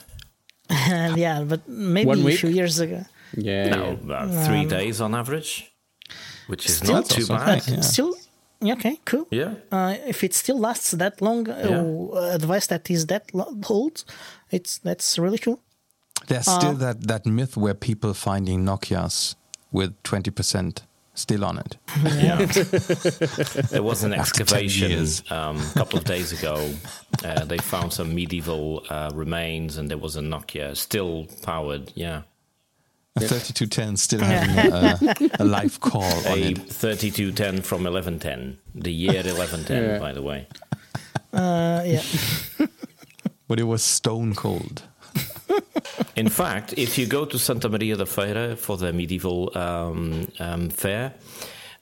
[0.70, 2.40] And yeah, but maybe One a week?
[2.40, 3.06] few years ago.
[3.36, 3.70] Yeah.
[3.76, 5.72] No, about three days on average,
[6.48, 7.64] which is Still- not too bad.
[7.64, 7.76] fine.
[7.76, 7.82] Yeah.
[7.82, 8.16] Still,
[8.64, 9.28] okay, cool.
[9.32, 9.54] Yeah.
[9.72, 13.24] Uh, if it still lasts that long, uh, a device that is that
[13.70, 14.04] old,
[14.52, 15.60] it's that's really cool.
[16.28, 19.36] There's still that, that myth where people finding Nokia's
[19.72, 20.82] with 20%
[21.20, 21.78] still on it.
[22.03, 22.38] Yeah.
[23.72, 25.24] there was an excavation years.
[25.32, 26.74] um, a couple of days ago.
[27.24, 31.91] Uh, they found some medieval uh, remains, and there was a Nokia still powered.
[31.95, 32.22] Yeah,
[33.15, 36.57] A 3210 still having a, a live call on a it.
[36.59, 39.99] 3210 from 1110, the year 1110, Yeah.
[39.99, 40.47] by the way.
[41.34, 42.01] Uh, yeah.
[43.47, 44.84] But it was stone cold.
[46.16, 50.70] In fact, if you go to Santa Maria da Feira for the medieval um, um,
[50.70, 51.14] fair,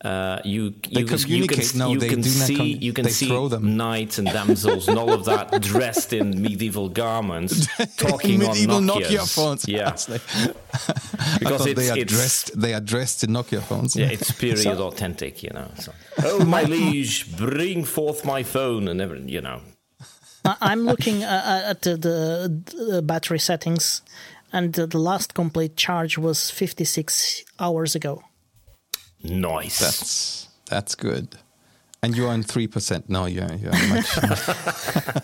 [0.06, 1.64] uh, you you, can- you can.
[1.80, 3.76] No, you they can see you can see throw them.
[3.78, 7.66] knights and damsels and all of that dressed in medieval garments
[7.98, 9.68] talking Medieval on Nokia phones.
[9.68, 10.22] Yeah, It's like-
[11.34, 12.52] I because it's, they are dressed.
[12.62, 13.96] They are dressed in Nokia phones.
[13.96, 15.70] yeah, it's period authentic, you know.
[15.80, 15.92] So,
[16.24, 19.62] oh my liege, bring forth my phone and everything, you know.
[20.48, 22.50] I- I'm looking uh, at the, the,
[22.92, 24.02] the battery settings,
[24.54, 28.24] and the, the last complete charge was 56 hours ago.
[29.24, 29.80] Nice.
[29.80, 31.28] That's that's good.
[32.04, 33.10] And you're on three percent.
[33.10, 34.18] No, you're you're much.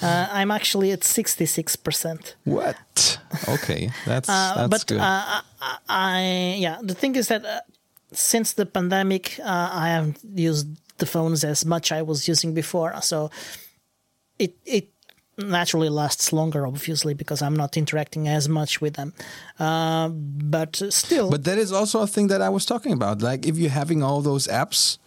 [0.00, 2.34] Uh, I'm actually at 66%.
[2.44, 3.18] what?
[3.48, 5.00] Okay, that's Uh, that's but good.
[5.00, 7.60] uh, I, I, yeah, the thing is that uh,
[8.12, 13.00] since the pandemic, uh, I haven't used the phones as much I was using before.
[13.02, 13.30] So
[14.38, 14.90] it it
[15.38, 19.12] naturally lasts longer, obviously, because I'm not interacting as much with them.
[19.58, 23.22] Uh, but still, But that is also a thing that I was talking about.
[23.22, 24.98] Like if you're having all those apps,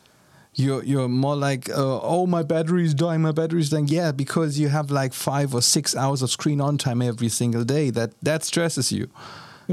[0.54, 3.88] you're you're more like, uh, oh, my battery is dying, my battery is dying.
[3.88, 7.64] Yeah, because you have like five or six hours of screen on time every single
[7.64, 7.90] day.
[7.90, 9.10] That that stresses you.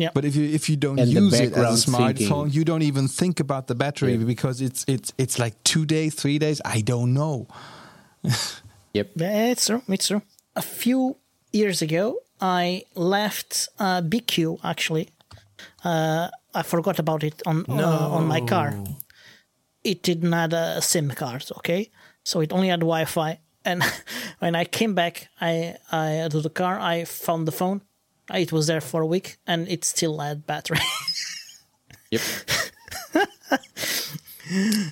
[0.01, 0.11] Yeah.
[0.15, 2.51] But if you if you don't And use it as a smartphone, thinking.
[2.51, 4.25] you don't even think about the battery Yeah.
[4.27, 6.61] because it's it's it's like two days, three days.
[6.65, 7.47] I don't know.
[8.95, 9.11] Yep.
[9.21, 9.83] It's true.
[9.89, 10.23] It's true.
[10.57, 11.17] A few
[11.53, 14.59] years ago, I left uh, BQ.
[14.65, 15.09] Actually,
[15.85, 18.75] uh, I forgot about it on uh, on my car.
[19.85, 21.45] It didn't have a SIM card.
[21.59, 21.91] Okay,
[22.25, 23.39] so it only had Wi-Fi.
[23.65, 23.83] And
[24.41, 26.79] when I came back, I I to the car.
[26.81, 27.81] I found the phone.
[28.35, 30.79] It was there for a week, and it still had battery.
[32.11, 32.23] Yep.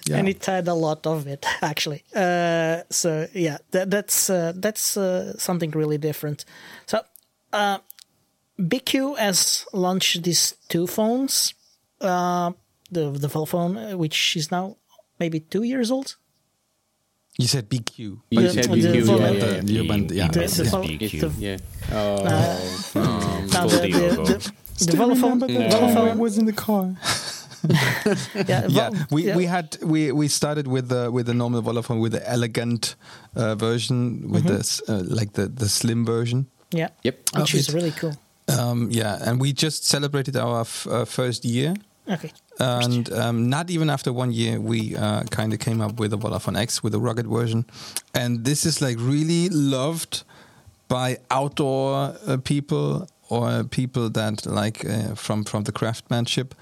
[0.06, 0.18] Yeah.
[0.18, 2.04] and it had a lot of it actually.
[2.14, 6.44] Uh, so yeah, that, that's uh, that's uh, something really different.
[6.86, 7.00] So
[7.52, 7.78] uh,
[8.60, 11.54] BQ has launched these two phones,
[12.00, 12.52] uh,
[12.90, 14.76] the the phone uh, which is now
[15.18, 16.16] maybe two years old.
[17.38, 17.98] You said BQ.
[17.98, 19.82] You The- said BQ, yeah, phone- yeah, the- yeah.
[19.82, 20.28] you yeah.
[20.28, 21.32] The- This is BQ.
[21.38, 21.58] Yeah.
[21.92, 24.24] Oh, Now the, Full the, Diogo.
[24.24, 24.52] the,
[24.86, 26.96] the Volla Phone, Vodafone, was in the car.
[28.48, 29.36] yeah, yeah, we, yeah.
[29.36, 32.94] we had we we started with the with the normal Volla Phone with the elegant
[33.34, 34.56] uh, version with Mm-hmm.
[34.56, 36.46] this uh, like the the slim version.
[36.72, 37.16] yeah, Yep.
[37.36, 38.14] which Oh, is it- really cool.
[38.48, 41.74] Um, yeah, and we just celebrated our f- uh, first year,
[42.08, 46.12] Okay, and um, not even after one year, we uh, kind of came up with
[46.12, 47.64] a Volla Phone X with a rugged version,
[48.14, 50.22] and this is like really loved
[50.88, 56.54] by outdoor uh, people or people that like uh, from from the craftsmanship,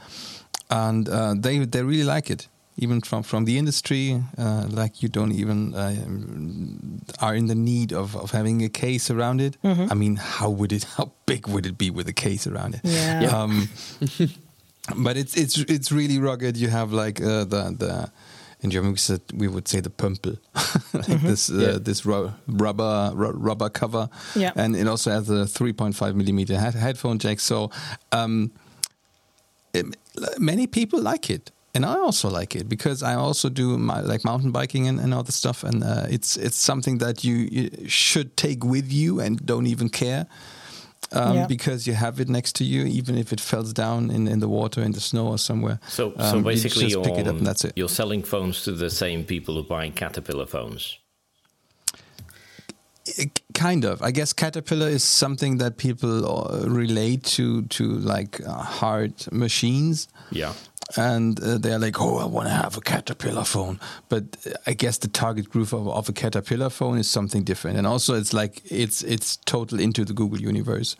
[0.70, 2.48] and uh, they they really like it.
[2.76, 5.94] Even from from the industry, uh, like you don't even uh,
[7.24, 9.56] are in the need of, of having a case around it.
[9.90, 10.82] I mean, how would it?
[10.96, 12.80] How big would it be with a case around it?
[12.82, 13.30] Yeah.
[13.30, 13.68] Um,
[14.96, 16.56] but it's it's it's really rugged.
[16.56, 18.10] You have like uh, the the
[18.60, 20.36] in German we said we would say the pömpel,
[20.94, 21.78] like this uh, Yeah.
[21.78, 24.52] this ru- rubber ru- rubber cover, Yeah.
[24.56, 27.40] and it also has a 3.5 millimeter head- headphone jack.
[27.40, 27.70] So
[28.12, 28.50] um,
[29.72, 29.96] it-
[30.38, 31.50] many people like it.
[31.76, 35.12] And I also like it because I also do my, like mountain biking and, and
[35.12, 39.44] other stuff, and uh, it's it's something that you, you should take with you and
[39.44, 40.26] don't even care
[41.14, 41.46] um, Yeah.
[41.46, 44.48] because you have it next to you, even if it falls down in, in the
[44.48, 45.78] water, in the snow, or somewhere.
[45.88, 47.72] So, Um, so you basically, just pick it up you're, and that's it.
[47.76, 50.98] you're selling phones to the same people who buy Caterpillar phones.
[53.06, 54.00] It- kind of.
[54.02, 60.08] I guess Caterpillar is something that people uh, relate to to like uh, hard machines.
[60.32, 60.54] Yeah.
[60.96, 64.74] And uh, they're like, "Oh, I want to have a Caterpillar phone." But uh, I
[64.74, 68.32] guess the target group of, of a Caterpillar phone is something different, and also it's
[68.32, 70.96] like it's it's total into the Google universe,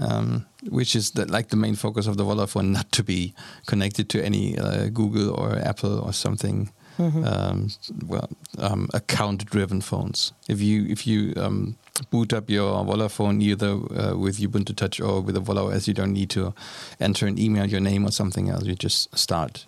[0.00, 3.34] um, which is the, like the main focus of the Volla Phone, not to be
[3.66, 6.70] connected to any uh, Google or Apple or something.
[6.98, 7.68] Um,
[8.06, 8.28] well,
[8.58, 10.32] um, account-driven phones.
[10.48, 11.76] If you if you um,
[12.10, 15.88] boot up your Volla Phone either uh, with Ubuntu Touch or with a Volla OS,
[15.88, 16.54] you don't need to
[17.00, 18.64] enter an email, your name, or something else.
[18.64, 19.66] You just start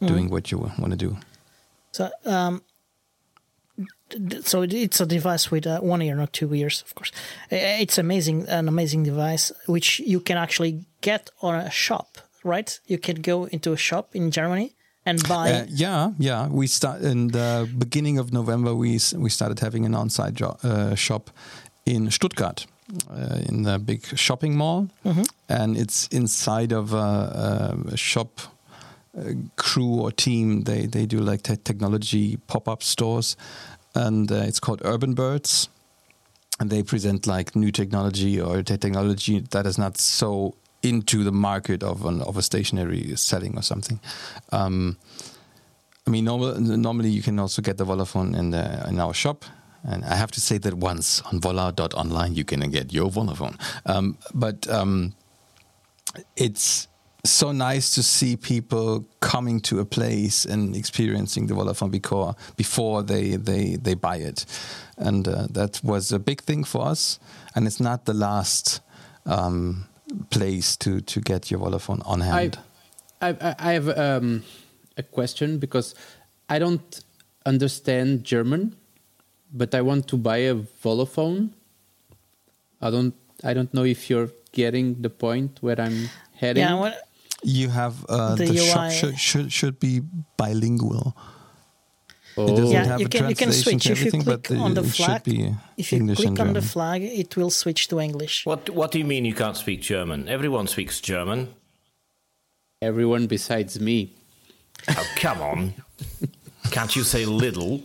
[0.00, 1.18] doing what you want to do.
[1.92, 2.62] So, um,
[4.42, 7.12] so it's a device with uh, one year, not two years, of course.
[7.50, 12.78] It's amazing, an amazing device which you can actually get on a shop, right?
[12.86, 14.74] You can go into a shop in Germany
[15.06, 15.50] and buy.
[15.52, 16.48] Uh, yeah, yeah.
[16.48, 18.74] We start in the beginning of November.
[18.74, 21.30] We we started having an on-site jo- uh, shop
[21.86, 22.66] in Stuttgart,
[23.10, 24.88] uh, in the big shopping mall,
[25.48, 28.40] and it's inside of a, a shop
[29.56, 30.62] crew or team.
[30.64, 33.36] They they do like te- technology pop-up stores,
[33.94, 35.68] and uh, it's called Urban Birds.
[36.60, 41.32] And they present like new technology or te- technology that is not so into the
[41.32, 44.00] market of an of a stationary setting or something.
[44.52, 44.96] Um,
[46.06, 49.14] I mean, normal, normally you can also get the Volla Phone in the in our
[49.14, 49.44] shop.
[49.82, 53.56] And I have to say that once on volla.online you can get your Volla Phone.
[53.86, 55.14] Um, but um,
[56.36, 56.88] it's
[57.24, 62.34] so nice to see people coming to a place and experiencing the Volla Phone before
[62.56, 64.46] before they they they buy it,
[64.96, 67.18] and uh, that was a big thing for us.
[67.54, 68.80] And it's not the last
[69.26, 69.86] um,
[70.30, 72.58] place to to get your Volla Phone on hand.
[73.20, 74.42] I, I I have um,
[74.96, 75.94] a question because
[76.48, 77.04] I don't
[77.46, 78.76] understand German,
[79.52, 81.54] but I want to buy a Volla Phone.
[82.80, 86.64] I don't I don't know if you're getting the point where I'm heading.
[86.64, 86.94] Yeah, what,
[87.42, 90.02] You have uh, The the, shop should, should should be
[90.36, 91.16] bilingual.
[92.36, 92.44] Oh.
[92.44, 94.48] It doesn't yeah, have you a can you can switch to if you everything, click
[94.48, 95.24] but on the it should flag.
[95.24, 98.46] be If you English click and on the flag, it will switch to English.
[98.46, 100.28] What What do you mean you can't speak German?
[100.28, 101.48] Everyone speaks German.
[102.80, 104.14] Everyone besides me.
[104.88, 105.74] Oh, come on.
[106.70, 107.82] Can't you say little?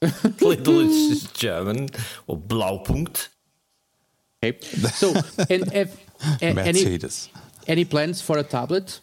[0.40, 1.88] little is German.
[2.26, 3.28] Or Blaupunkt.
[4.42, 4.58] Okay.
[4.60, 5.14] So,
[5.48, 5.96] and if
[6.42, 6.98] a- any
[7.66, 9.00] any plans for a tablet,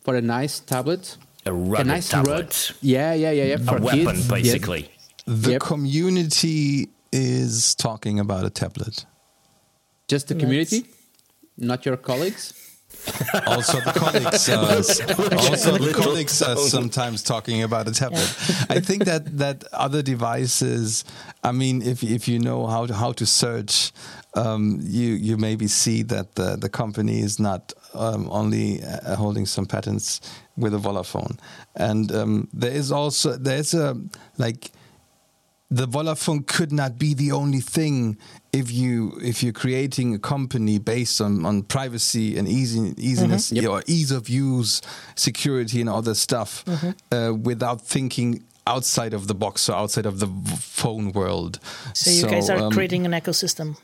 [0.00, 1.16] for a nice tablet,
[1.46, 2.70] A a nice tablet.
[2.70, 2.76] rug?
[2.80, 3.56] Yeah, yeah, yeah, yeah.
[3.76, 4.28] A weapon, kids.
[4.28, 4.88] basically.
[5.26, 5.60] The Yep.
[5.62, 9.06] community is talking about a tablet.
[10.08, 10.84] Just the community,
[11.56, 12.54] not your colleagues.
[13.46, 14.58] Also, the colleagues, uh,
[15.50, 16.68] also the colleagues are phone.
[16.68, 18.28] sometimes talking about a tablet.
[18.68, 21.04] I think that that other devices.
[21.42, 23.92] I mean, if if you know how to how to search,
[24.34, 29.46] um, you you maybe see that the the company is not um, only uh, holding
[29.46, 30.20] some patents
[30.56, 31.38] with a Volla Phone,
[31.76, 33.96] and um, there is also there's a
[34.38, 34.70] like
[35.70, 38.18] the Volla Phone could not be the only thing
[38.52, 43.70] if you if you're creating a company based on, on privacy and easy easiness Yep.
[43.70, 44.82] or ease of use,
[45.14, 46.64] security and other stuff,
[47.10, 51.58] uh, without thinking outside of the box or outside of the v- phone world.
[51.94, 53.76] So you guys are um, creating an ecosystem.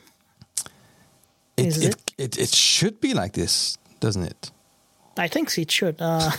[1.56, 4.50] it, is it, it it should be like this, doesn't it?
[5.18, 6.00] I think it should.
[6.00, 6.30] Uh,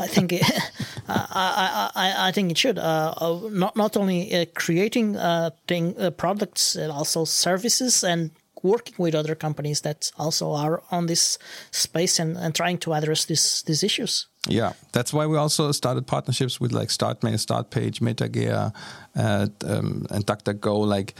[0.00, 0.42] I think it,
[1.08, 2.78] I, I, I, I think it should.
[2.78, 8.30] Uh, uh, not not only uh, creating uh, thing, uh, products, and also services, and
[8.62, 11.38] working with other companies that also are on this
[11.72, 14.28] space and, and trying to address these these issues.
[14.48, 18.72] Yeah, that's why we also started partnerships with like StartMail, StartPage, MetaGer,
[19.14, 20.86] uh, um, and DuckDuckGo.
[20.86, 21.14] Like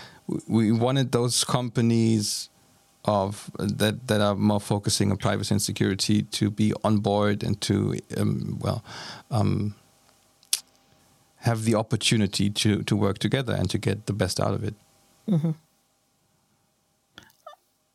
[0.49, 2.49] we wanted those companies
[3.05, 7.61] of that that are more focusing on privacy and security to be on board and
[7.61, 8.85] to um, well
[9.31, 9.75] um,
[11.37, 14.75] have the opportunity to to work together and to get the best out of it.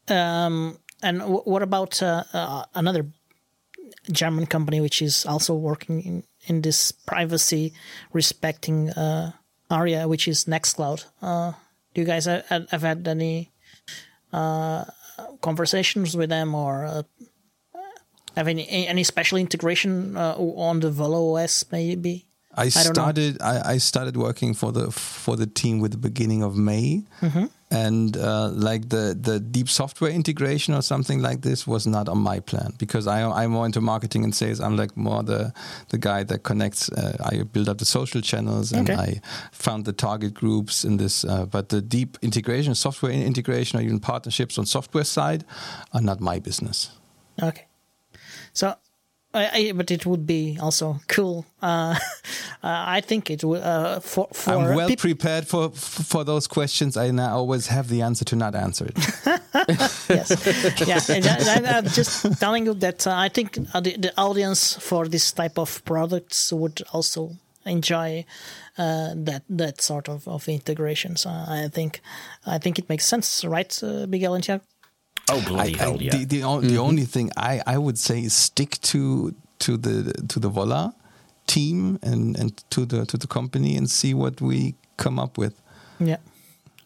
[0.10, 3.06] Um, and w- what about uh, uh, another
[4.12, 7.74] German company which is also working in, in this privacy
[8.14, 9.32] respecting uh,
[9.70, 11.06] area, which is Nextcloud?
[11.22, 11.52] Uh,
[11.94, 13.52] do you guys have, have had any
[14.32, 14.86] uh,
[15.42, 17.04] conversations with them or uh,
[18.36, 22.26] have any any special integration uh, on the Volla OS maybe?
[22.56, 22.70] I know.
[22.70, 23.42] started.
[23.42, 27.46] I, I started working for the for the team with the beginning of May, Mm-hmm.
[27.70, 32.18] And uh, like the the deep software integration or something like this was not on
[32.18, 34.60] my plan because I I'm more into marketing and sales.
[34.60, 35.52] I'm like more the
[35.90, 36.90] the guy that connects.
[36.92, 39.00] Uh, I build up the social channels and Okay.
[39.00, 41.26] I found the target groups in this.
[41.26, 45.44] Uh, but the deep integration, software integration, or even partnerships on software side,
[45.92, 46.92] are not my business.
[47.44, 47.66] Okay.
[48.54, 48.76] So,
[49.38, 51.46] I, I, but it would be also cool.
[51.62, 51.96] Uh,
[52.64, 56.48] uh, I think it would uh, for for I'm well peop- prepared for for those
[56.48, 56.98] questions.
[56.98, 58.98] I now always have the answer to not answer it.
[60.10, 61.16] yes, yeah.
[61.16, 65.08] And I, I, I'm just telling you that uh, I think the, the audience for
[65.08, 67.32] this type of products would also
[67.66, 68.26] enjoy
[68.78, 71.16] uh, that that sort of, of integration.
[71.16, 72.02] So I think
[72.46, 74.64] I think it makes sense, right, uh, Miguel and Tiago?
[75.30, 76.12] Oh, bloody I- hell, I- yeah.
[76.18, 76.80] The, the, on- the mm-hmm.
[76.90, 80.94] only thing I, I would say is stick to to the to the Volla
[81.48, 85.54] team and, and to the to the company and see what we come up with.
[86.00, 86.18] Yeah.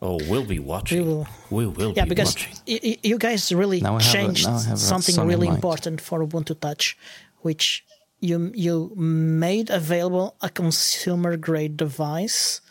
[0.02, 0.98] oh, we'll be watching.
[1.00, 1.28] We will.
[1.50, 2.54] We will Yeah, be because watching.
[2.68, 5.16] y- y- you guys really Now I have a- changed now I have a something
[5.16, 6.98] song really important for Ubuntu Touch,
[7.46, 7.84] which
[8.22, 12.62] you you made available a consumer grade device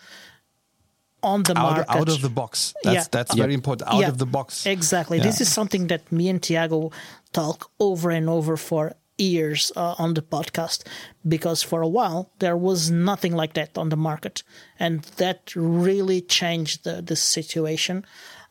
[1.23, 2.75] on the Out, market out of the box.
[2.83, 3.05] That's Yeah.
[3.11, 3.43] that's Yeah.
[3.45, 3.89] very important.
[3.89, 4.67] Out Yeah, of the box.
[4.67, 5.19] Exactly.
[5.21, 6.91] This is something that me and Tiago
[7.33, 10.83] talk over and over for years uh, on the podcast
[11.29, 14.43] because for a while there was nothing like that on the market,
[14.79, 18.05] and that really changed the, the situation.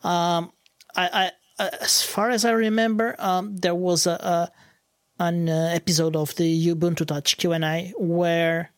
[0.03, 0.51] Um,
[0.95, 4.51] I, I, as far as I remember, um, there was a, a
[5.21, 8.71] an uh, episode of the Ubuntu Touch Q and A where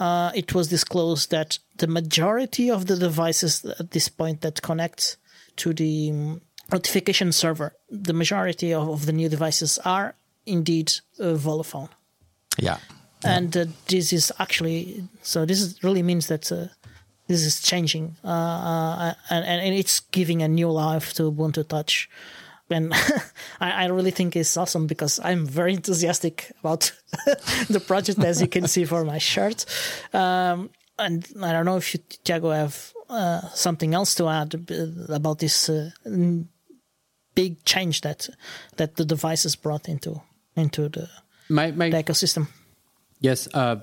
[0.00, 5.16] uh, it was disclosed that the majority of the devices at this point that connect
[5.56, 6.40] to the um,
[6.72, 11.88] notification server, the majority of, of the new devices are indeed uh, Volla Phone.
[12.58, 12.78] Yeah.
[13.24, 16.66] And uh, this is actually, so this is, really means that uh,
[17.26, 22.08] this is changing uh, uh, and, and it's giving a new life to Ubuntu Touch.
[22.70, 22.92] And
[23.60, 26.92] I, I, really think it's awesome because I'm very enthusiastic about
[27.68, 29.64] the project, as you can see for my shirt.
[30.12, 34.54] Um, and I don't know if you, Tiago, have uh, something else to add
[35.08, 35.90] about this uh,
[37.34, 38.28] big change that
[38.76, 40.20] that the devices brought into
[40.56, 41.08] into the,
[41.48, 42.48] my, my, the ecosystem.
[43.20, 43.76] Yes, uh,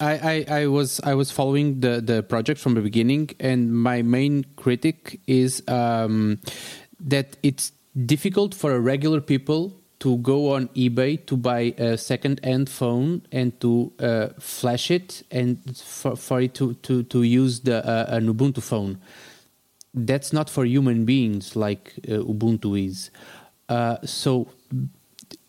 [0.00, 4.02] I, I, I, was I was following the, the project from the beginning, and my
[4.02, 6.40] main critic is um,
[7.00, 7.72] that it's
[8.06, 13.60] difficult for a regular people to go on eBay to buy a second-hand phone and
[13.60, 18.32] to uh, flash it and for, for it to, to, to use the uh, an
[18.32, 19.00] Ubuntu phone.
[19.92, 23.10] That's not for human beings like uh, Ubuntu is.
[23.68, 24.48] Uh, so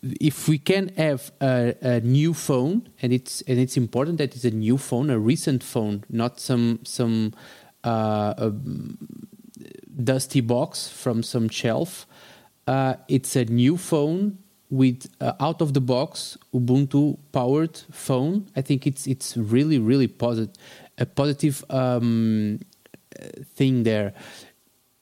[0.01, 4.45] if we can have a, a, new phone and it's and it's important that it's
[4.45, 7.33] a new phone, a recent phone, not some some
[7.83, 8.51] uh,
[10.03, 12.05] dusty box from some shelf
[12.69, 14.37] uh, it's a new phone
[14.69, 18.47] with uh, out of the box Ubuntu powered phone.
[18.55, 20.55] I think it's it's really really positive,
[20.99, 22.59] a positive um,
[23.55, 24.13] thing there,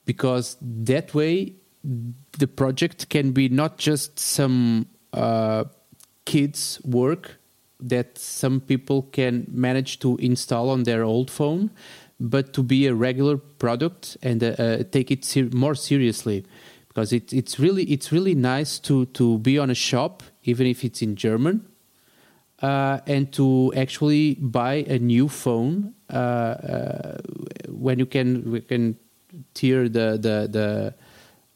[0.06, 1.56] because that way
[2.38, 5.66] the project can be not just some uh,
[6.24, 7.38] kids work
[7.80, 11.70] that some people can manage to install on their old phone,
[12.20, 16.46] but to be a regular product and uh, uh take it ser- more seriously.
[16.88, 20.84] Because it, it's really it's really nice to to be on a shop even if
[20.84, 21.68] it's in German
[22.62, 27.18] uh, and to actually buy a new phone uh, uh,
[27.70, 28.98] when you can we can
[29.54, 30.96] tear the the the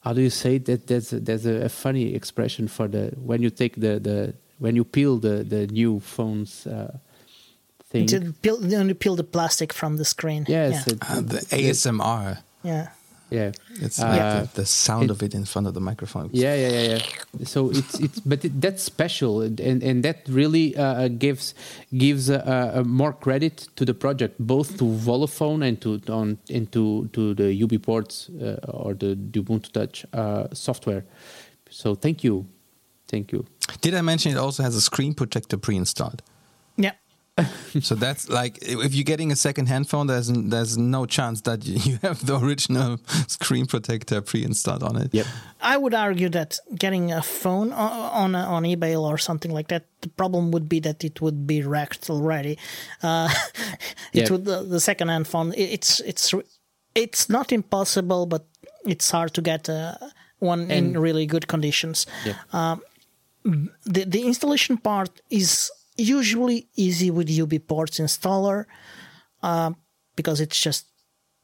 [0.02, 3.50] how do you say that there's a, there's a, funny expression for the when you
[3.50, 6.68] take the the when you peel the the new phones
[7.92, 8.08] uh, thing.
[8.08, 10.46] To peel, when you peel the plastic from the screen.
[10.48, 10.94] Yes yeah.
[10.94, 12.90] it, uh, the ASMR yeah.
[13.30, 13.54] Yeah.
[13.80, 16.30] It's uh, the, the, sound it, of it in front of the microphone.
[16.34, 17.00] Yeah yeah yeah,
[17.40, 17.46] yeah.
[17.46, 21.56] so it's it's but it, that's special and and that really uh, gives
[21.98, 26.70] gives uh, more credit to the project both to Volla Phone and to on and
[26.74, 31.06] to to the UBports uh, or the Ubuntu Touch uh, software.
[31.70, 32.46] So thank you.
[33.08, 33.46] Thank you.
[33.80, 36.22] Did i mention it also has a screen protector pre-installed?
[36.22, 36.31] yeah
[37.82, 41.98] so that's like if you're getting a second-hand phone, there's there's no chance that you
[42.02, 45.14] have the original screen protector pre-installed on it.
[45.14, 45.26] Yep.
[45.62, 50.10] I would argue that getting a phone on on eBay or something like that, the
[50.10, 52.58] problem would be that it would be wrecked already.
[53.02, 53.30] Uh,
[54.14, 54.30] it yep.
[54.32, 55.54] would the, the second-hand phone.
[55.56, 56.34] It's it's
[56.96, 58.46] it's not impossible, but
[58.86, 59.96] it's hard to get uh,
[60.40, 62.06] one and, in really good conditions.
[62.26, 62.36] Yep.
[62.54, 62.82] Um,
[63.86, 68.66] the the installation part is usually easy with UBports installer
[69.44, 69.72] uh,
[70.16, 70.88] because it's just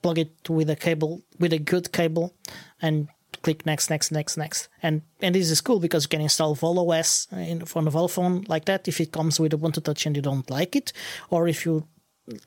[0.02, 2.34] plug it with a cable with a good cable
[2.82, 3.08] and
[3.42, 7.00] click next next next next and and this is cool because you can install Volla
[7.00, 10.16] OS in on a Volla Phone like that if it comes with Ubuntu Touch and
[10.16, 10.94] you don't like it
[11.30, 11.88] or if you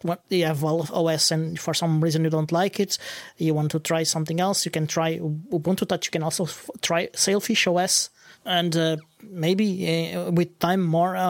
[0.03, 2.99] what you have OS and for some reason you don't like it,
[3.39, 6.07] you want to try something else, you can try Ubuntu Touch.
[6.07, 8.11] You can also f- try Sailfish OS
[8.45, 11.23] and uh, maybe uh, with time more uh,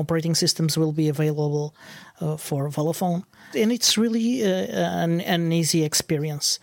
[0.00, 1.74] operating systems will be available
[2.20, 3.24] uh, for Volla Phone,
[3.54, 4.66] and it's really uh,
[5.02, 6.58] an, an, easy experience.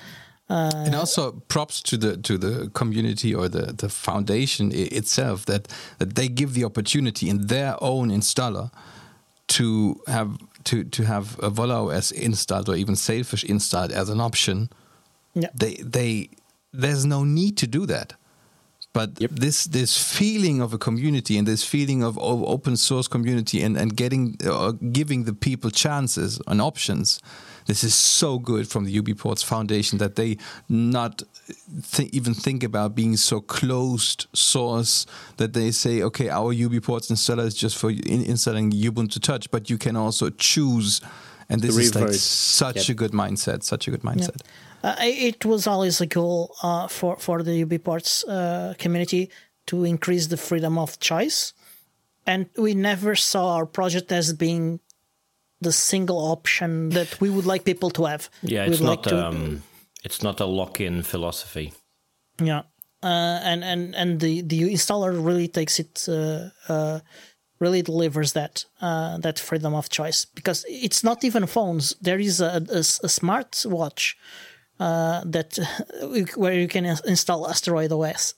[0.50, 5.68] Uh, and also props to the to the community or the, the foundation itself that,
[5.98, 8.70] that they give the opportunity in their own installer
[9.48, 14.20] to have to to have a Volla OS installed or even Sailfish installed as an
[14.20, 14.70] option.
[15.34, 15.50] Yeah.
[15.54, 16.30] They they
[16.74, 18.14] there's no need to do that
[18.94, 19.32] but yep.
[19.32, 23.78] this this feeling of a community and this feeling of, of open source community and
[23.78, 27.22] and getting uh, giving the people chances and options
[27.66, 30.38] this is so good from the UBports Foundation that they
[30.68, 31.24] not
[31.92, 35.06] th even think about being so closed source
[35.38, 39.70] that they say, okay, our UBports installer is just for in installing Ubuntu Touch, but
[39.70, 41.02] you can also choose.
[41.50, 42.90] And this is like such yep.
[42.90, 44.40] a good mindset, such a good mindset.
[44.40, 44.48] Yep.
[44.84, 49.30] Uh, it was always a goal uh, for for the UBports uh, community
[49.68, 51.54] to increase the freedom of choice,
[52.26, 54.80] and we never saw our project as being
[55.62, 58.30] the single option that we would like people to have.
[58.42, 59.64] Yeah, it's We'd not like to, um,
[60.04, 61.74] it's not a lock-in philosophy.
[62.42, 62.64] Yeah,
[63.04, 66.08] uh, and and and the the installer really takes it.
[66.08, 67.00] Uh, uh,
[67.60, 71.96] really delivers that that freedom of choice because it's not even phones.
[72.02, 74.18] There is a, a, a smart watch
[74.82, 75.60] uh, that
[76.36, 78.34] where you can install Asteroid OS.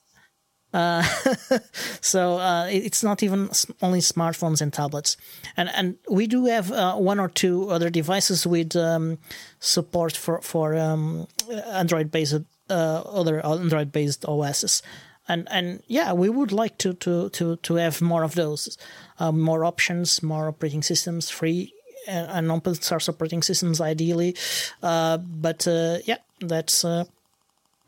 [0.74, 1.04] Uh,
[2.02, 3.50] so uh, it's not even
[3.82, 5.16] only smartphones and tablets,
[5.56, 9.20] and and we do have uh, one or two other devices with um,
[9.60, 11.28] support for for um,
[11.68, 14.82] Android based uh, other Android based OSs.
[15.28, 18.78] and and yeah, we would like to to to to have more of those,
[19.20, 21.72] uh, more options, more operating systems, free
[22.08, 24.36] and, open source operating systems, ideally.
[24.82, 27.04] Uh, but uh, yeah, that's uh,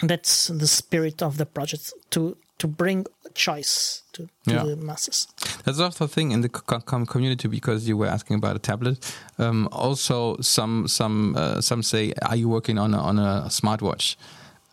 [0.01, 4.63] that's the spirit of the project to to bring choice to, to Yeah.
[4.63, 5.27] the masses.
[5.65, 8.97] That's also a thing in the com- community because you were asking about a tablet.
[9.37, 14.15] Um, also, some some uh, some say, "Are you working on a, on a smartwatch?"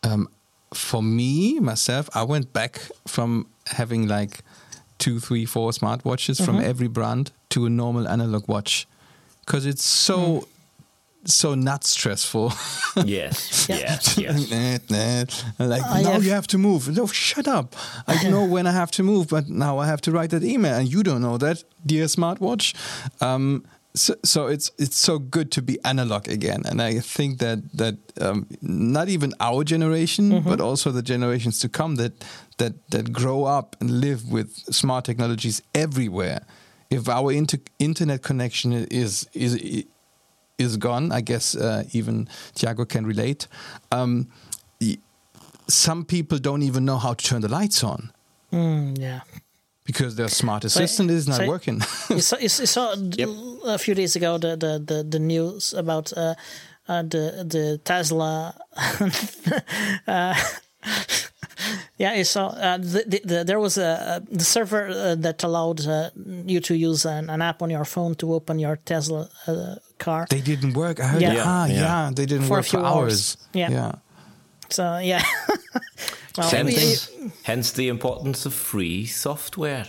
[0.04, 0.28] Um,
[0.74, 4.42] for me myself, I went back from having like
[4.98, 8.86] two, three, four smartwatches from every brand to a normal analog watch
[9.44, 10.46] because it's so
[11.24, 12.52] so not stressful.
[13.06, 13.76] Yes, Yeah.
[13.78, 14.50] yes, yes.
[14.90, 15.24] Nah,
[15.58, 15.66] nah.
[15.74, 16.88] like I now have- you have to move.
[16.96, 17.74] No, shut up.
[18.06, 20.74] I know when I have to move, but now I have to write that email,
[20.74, 22.74] and you don't know that, dear smartwatch.
[23.20, 23.62] Um,
[23.94, 27.94] so, so it's it's so good to be analog again, and I think that that
[28.20, 32.12] um, not even our generation, but also the generations to come that
[32.58, 36.40] that that grow up and live with smart technologies everywhere.
[36.92, 39.84] If our inter- internet connection is is
[40.58, 41.10] is gone.
[41.18, 43.48] I guess uh, even Tiago can relate.
[43.90, 44.26] Um,
[45.68, 48.10] some people don't even know how to turn the lights on
[48.52, 49.20] Mm, yeah.
[49.84, 51.80] because their smart assistant is not so- working.
[52.10, 52.92] you saw, you saw
[53.74, 56.34] a few days ago the the, the, the news about uh,
[56.88, 58.54] uh, the the Tesla.
[60.86, 61.02] uh,
[61.98, 65.42] yeah, you saw uh, the, the, the, there was a, a the server uh, that
[65.44, 66.10] allowed uh,
[66.46, 70.26] you to use an, an app on your phone to open your Tesla uh, car.
[70.30, 70.98] they didn't work.
[71.00, 71.22] I heard.
[71.22, 71.34] Yeah.
[71.34, 71.46] that.
[71.46, 71.80] Ah, Yeah, yeah.
[72.06, 72.10] yeah.
[72.14, 73.36] they didn't For a work few for hours.
[73.36, 73.36] hours.
[73.52, 73.70] Yeah.
[73.70, 73.92] yeah.
[74.70, 75.22] So yeah,
[76.38, 77.10] well, we- Hence,
[77.44, 79.86] hence the importance of free software.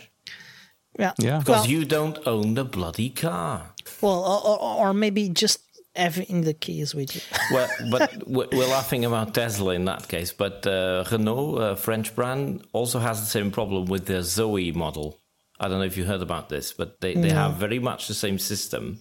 [0.99, 1.39] yeah, Yeah.
[1.39, 3.73] Because Well, you don't own the bloody car.
[4.01, 5.59] well, or, or, or maybe just
[5.95, 7.21] having the keys with you.
[7.51, 10.33] Well, but we're laughing about Tesla in that case.
[10.33, 15.19] But uh, Renault, a French brand, also has the same problem with their Zoe model.
[15.59, 18.13] I don't know if you heard about this, but they, they have very much the
[18.15, 18.99] same system.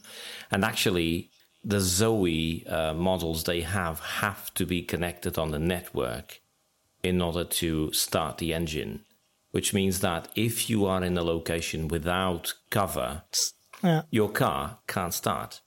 [0.51, 1.31] And actually,
[1.65, 6.41] the Zoe uh, models they have have to be connected on the network
[7.03, 9.05] in order to start the engine.
[9.51, 13.23] Which means that if you are in a location without cover,
[13.83, 14.03] Yeah.
[14.11, 15.62] your car can't start.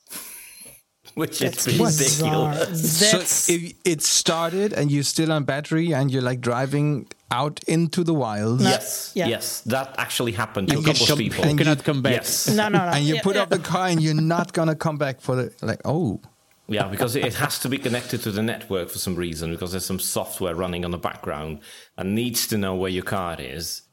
[1.22, 2.99] Which That's is ridiculous.
[2.99, 7.63] That's so if it started and you're still on battery and you're like driving out
[7.68, 9.28] into the wild Yes, Yeah.
[9.28, 11.45] yes, that actually happened to a couple of come- people.
[11.47, 12.13] you cannot come back.
[12.13, 12.91] Yes, no, no, no.
[12.91, 13.43] and you yeah, put yeah.
[13.43, 16.20] up the car and you're not gonna come back for the like oh
[16.68, 19.51] yeah, because it has to be connected to the network for some reason.
[19.51, 21.59] Because there's some software running on the background
[21.97, 23.84] and needs to know where your car is.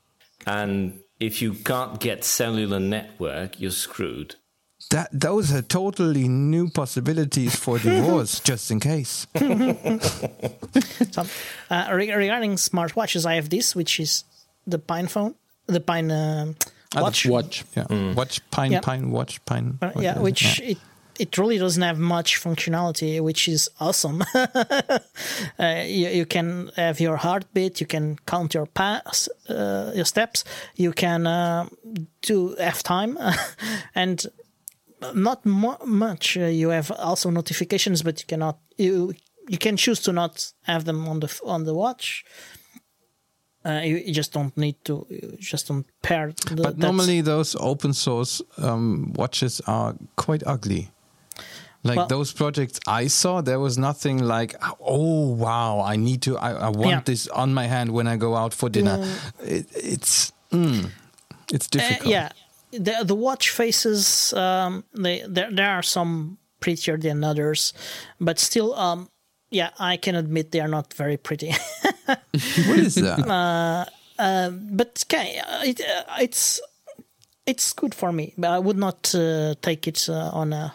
[0.47, 4.37] And if you can't get cellular network, you're screwed.
[4.93, 9.27] That those are totally new possibilities for divorce just in case
[11.13, 11.23] So,
[11.71, 14.25] uh, re- regarding smartwatches, I have this, which is
[14.67, 15.35] the Pine phone,
[15.67, 16.57] the Pine um,
[16.95, 17.27] Ah, the watch.
[17.27, 17.65] Watch.
[17.77, 18.81] yeah watch pine Yeah.
[18.81, 20.23] pine watch pine Uh, yeah, is it?
[20.23, 20.79] which it
[21.19, 24.23] it really doesn't have much functionality, which is awesome.
[24.35, 24.99] uh,
[25.87, 30.45] you, you can have your heartbeat, you can count your pass, uh, your steps,
[30.77, 31.67] you can uh,
[32.23, 33.19] do F time,
[33.95, 34.27] and
[35.15, 36.37] not mo- much.
[36.37, 39.15] Uh, you have also notifications, but you cannot you
[39.49, 42.25] you can choose to not have them on the on the watch.
[43.65, 45.07] Uh, you, you just don't need to.
[45.09, 46.33] You just don't pair.
[46.51, 50.91] The, but normally those open source um, watches are quite ugly
[51.85, 56.39] like Well- those projects i saw there was nothing like oh wow i need to
[56.39, 57.01] i, I want Yeah.
[57.05, 58.99] this on my hand when i go out for dinner
[59.41, 60.91] it, it's mm,
[61.53, 62.29] it's Uh, difficult yeah,
[62.73, 64.33] the the watch faces.
[64.33, 67.73] Um, they there there are some prettier than others,
[68.21, 69.09] but still, um,
[69.51, 71.51] yeah, I can admit they are not very pretty.
[72.07, 73.27] what is that
[74.17, 76.61] but okay, uh, it, uh, it's
[77.47, 78.35] it's good for me.
[78.39, 80.73] But I would not uh, take it uh, on a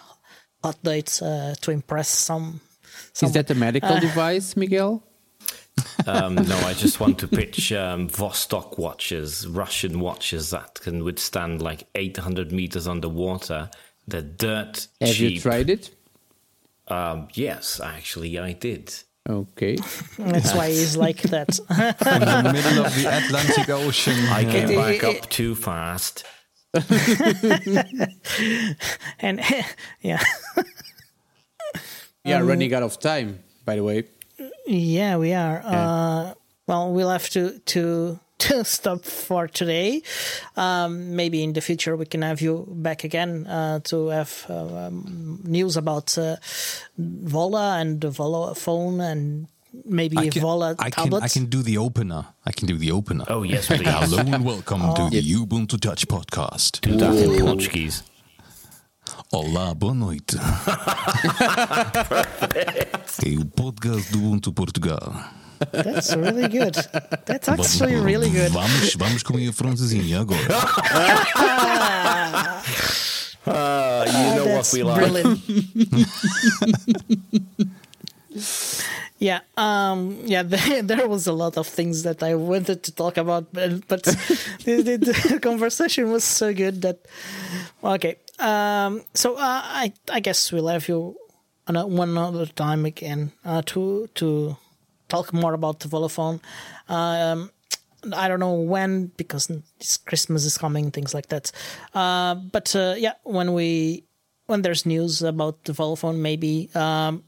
[0.63, 2.61] hot date uh, to impress some.
[3.21, 5.03] Is that a medical device, Miguel?
[6.05, 11.61] Um, no, I just want to pitch um, Vostok watches, Russian watches that can withstand
[11.61, 13.69] like 800 meters underwater.
[14.07, 15.33] They're dirt Have cheap.
[15.35, 15.89] you tried it?
[16.87, 18.93] Um, yes, actually, I did.
[19.29, 19.75] Okay.
[20.17, 21.59] That's why he's like that.
[21.69, 21.75] in
[22.45, 24.51] the middle of the atlantic ocean I yeah.
[24.51, 26.23] came It- back up too fast.
[29.19, 29.41] and
[30.01, 30.21] yeah,
[32.23, 34.03] Yeah, running out of time, by the way.
[34.67, 35.61] Yeah, we are.
[35.65, 36.33] Uh,
[36.67, 40.01] well, we'll have to to to stop for today.
[40.55, 44.87] Um, maybe in the future we can have you back again uh, to have uh,
[44.87, 46.35] um, news about uh,
[46.99, 49.47] Volla and the Volla phone and
[49.85, 51.13] maybe I a can, Vola I can.
[51.13, 52.25] I can do the opener.
[52.45, 53.25] I can do the opener.
[53.27, 53.81] Oh, yes, please.
[53.87, 54.95] Hello and welcome Oh.
[54.95, 56.81] to the Ubuntu Touch podcast.
[56.81, 58.03] Do that in Portuguese.
[59.31, 60.35] Olá, boa noite.
[63.25, 65.13] é o podcast do Ubuntu Portugal.
[65.71, 66.75] That's really good.
[67.25, 68.51] That's actually really good.
[68.51, 70.39] Vamos, vamos com a francesinha agora.
[73.45, 74.99] Uh, you know what That's we like.
[74.99, 75.39] brilliant.
[79.19, 80.43] yeah, um, yeah.
[80.43, 84.03] There, there was a lot of things that I wanted to talk about, but, but
[84.03, 86.99] the, the, the conversation was so good that
[87.83, 88.17] okay.
[88.39, 91.15] Um, so uh, I I guess we'll have you
[91.67, 94.57] one other time again uh, to to
[95.09, 96.39] talk more about the Volla Phone.
[96.87, 97.51] Um,
[98.13, 99.49] I don't know when because
[99.79, 101.51] it's Christmas is coming, things like that.
[101.93, 104.03] Uh, but uh, yeah, when we
[104.45, 107.23] when there's news about the Volla Phone, maybe um,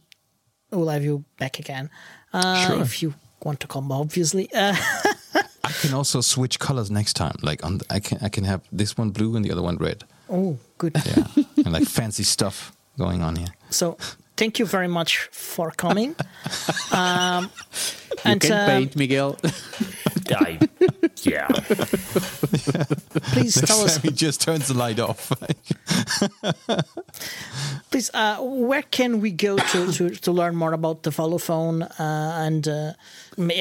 [0.72, 1.90] we'll have you back again.
[2.32, 2.82] Uh, Sure.
[2.82, 3.14] If you
[3.44, 4.50] want to come, obviously.
[4.54, 4.76] Uh,
[5.64, 7.36] I can also switch colors next time.
[7.42, 9.78] Like on, the, I can I can have this one blue and the other one
[9.78, 10.04] red.
[10.30, 10.96] Oh, good.
[11.06, 11.26] Yeah,
[11.58, 13.54] and like fancy stuff going on here.
[13.70, 13.98] So
[14.40, 16.16] thank you very much for coming.
[16.92, 17.52] um,
[18.26, 19.38] You and can um, paint, Miguel.
[20.32, 20.60] I,
[21.24, 21.48] yeah.
[23.34, 25.32] please tell us, He just turns the light off.
[27.92, 31.84] please, uh, where can we go to, to, to learn more about the Volla Phone
[31.84, 32.94] uh, and uh,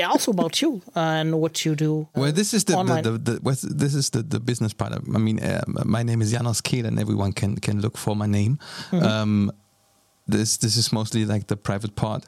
[0.09, 2.09] also about you and what you do?
[2.15, 3.03] uh, Well, this is the, online?
[3.03, 4.93] the, the, the this is the, the business part.
[4.93, 8.17] Of, I mean, uh, my name is Janos Kehl, and everyone can can look for
[8.17, 8.59] my name.
[8.93, 9.53] Um,
[10.29, 12.27] this this is mostly like the private part.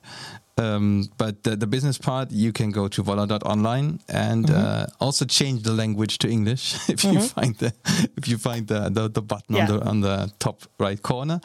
[0.59, 5.63] Um, but the, the business part, you can go to volla.online and uh, also change
[5.63, 7.73] the language to English if you find the
[8.17, 9.63] if you find the the, the button Yeah.
[9.63, 11.41] on the on the top right corner.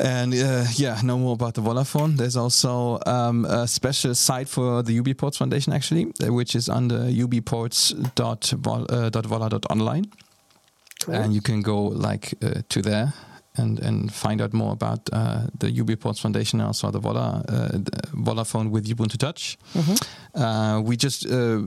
[0.00, 2.16] And uh, yeah, know more about the Volla Phone.
[2.16, 6.98] There's also um, a special site for the UBports Foundation, actually, uh, which is under
[7.10, 10.04] ubports.volla.online.
[11.04, 11.14] Cool.
[11.14, 13.12] And you can go like uh, to there
[13.58, 17.68] and, and find out more about uh, the UBports Foundation and also the Volla, uh,
[17.72, 19.58] the Volla Phone with Ubuntu Touch.
[20.34, 21.60] Uh, we just uh,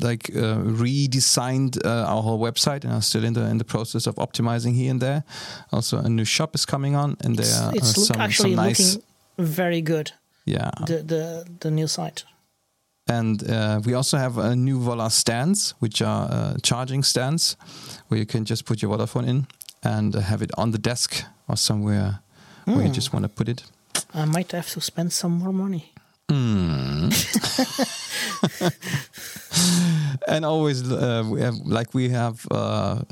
[0.00, 4.06] like uh, redesigned uh, our whole website and are still in the in the process
[4.06, 5.24] of optimizing here and there.
[5.72, 8.54] Also, a new shop is coming on, and there it's are it's look, some, actually
[8.54, 9.04] some nice looking
[9.38, 10.12] very good.
[10.44, 10.70] yeah.
[10.86, 12.24] The the the new site.
[13.06, 17.56] And uh, we also have a new Volla stands, which are uh, charging stands,
[18.08, 19.46] where you can just put your Volla Phone in
[19.84, 22.20] and have it on the desk or somewhere
[22.64, 23.64] where you just want to put it.
[24.14, 25.92] I might have to spend some more money.
[30.26, 33.02] And always, uh, we have, like we have uh,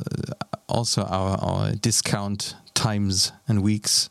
[0.69, 4.09] also our, our discount times and weeks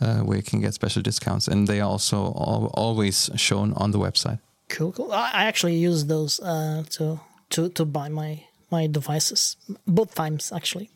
[0.00, 3.90] uh, where you can get special discounts, and they are also al- always shown on
[3.92, 4.38] the website.
[4.68, 5.12] Cool, cool.
[5.12, 7.18] I I actually use those uh, to
[7.50, 9.56] to to buy my my devices
[9.86, 10.90] both times actually.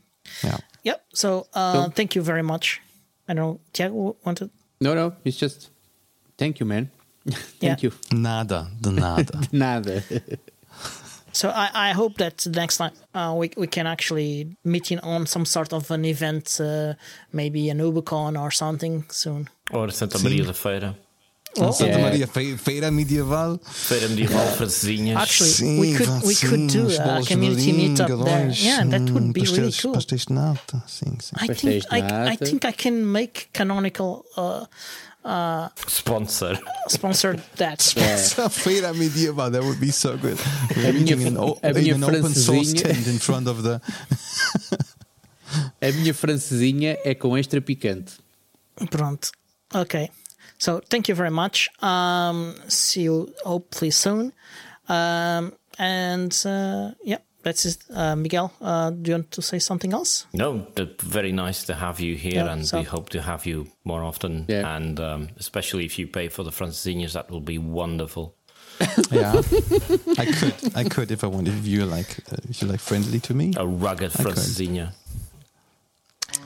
[0.45, 0.59] Yeah.
[0.89, 0.99] Yep.
[1.15, 2.81] So uh, thank you very much.
[3.29, 3.61] I don't know.
[3.73, 4.51] Tiago wanted.
[4.81, 5.71] No, no, it's just
[6.39, 6.85] thank you, man.
[7.61, 7.91] thank Yeah.
[7.91, 7.93] you.
[8.13, 9.41] Nada, de nada.
[9.53, 10.03] Nada.
[11.33, 15.27] So I, I hope that next time uh, we we can actually meet in on
[15.27, 16.95] some sort of an event, uh,
[17.33, 19.49] maybe an UbuCon or something soon.
[19.71, 20.95] Or Santa Maria da Feira.
[21.57, 22.03] Oh, Santa Yeah.
[22.11, 23.59] Maria, fe- feira medieval.
[23.65, 25.17] Feira medieval francesinhas.
[25.17, 28.51] Actually, we could we could do a community meetup there.
[28.51, 29.95] Yeah, that would be really cool.
[29.95, 31.35] Pastéis de nata, sim, sim.
[31.41, 36.59] I think I, I think I can make canonical uh, Sponsor.
[36.89, 37.81] sponsor that.
[38.51, 40.39] Feira medieval, that would be so good.
[40.77, 42.83] We're A minha- meeting in, o- a minha in an open source francesinha.
[42.95, 43.81] tent in front of the.
[45.81, 48.13] A minha francesinha é com extra picante.
[48.91, 49.31] Pronto.
[49.75, 50.11] Okay.
[50.59, 51.69] So thank you very much.
[51.83, 54.33] Um, see you hopefully soon.
[54.89, 57.79] Um, and uh, yeah, that's it.
[57.95, 60.27] Uh, Miguel, uh, do you want to say something else?
[60.33, 60.67] No,
[61.03, 64.03] very nice to have you here, Yeah, and so- we hope to have you more
[64.03, 64.45] often.
[64.49, 64.77] Yeah.
[64.77, 68.35] And um, especially if you pay for the francesinhas, that will be wonderful.
[69.11, 69.33] Yeah,
[70.19, 71.55] I could, I could if I wanted.
[71.55, 74.27] If you're like, uh, if you're like friendly to me, A rugged could.
[74.27, 74.93] francesinha.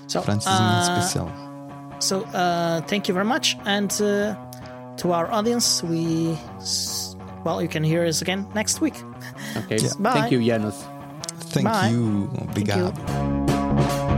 [0.07, 1.52] So, Francesinha uh, special.
[2.03, 3.57] So uh, thank you very much.
[3.65, 4.35] And uh,
[4.99, 7.15] to our audience, we, s-
[7.45, 8.95] well, you can hear us again next week.
[9.57, 9.79] Ok?
[9.99, 10.13] Bye.
[10.13, 10.77] Thank you, Janos.
[11.55, 11.89] Thank bye.
[11.89, 12.91] you, Thank you.
[12.93, 14.12] obrigado.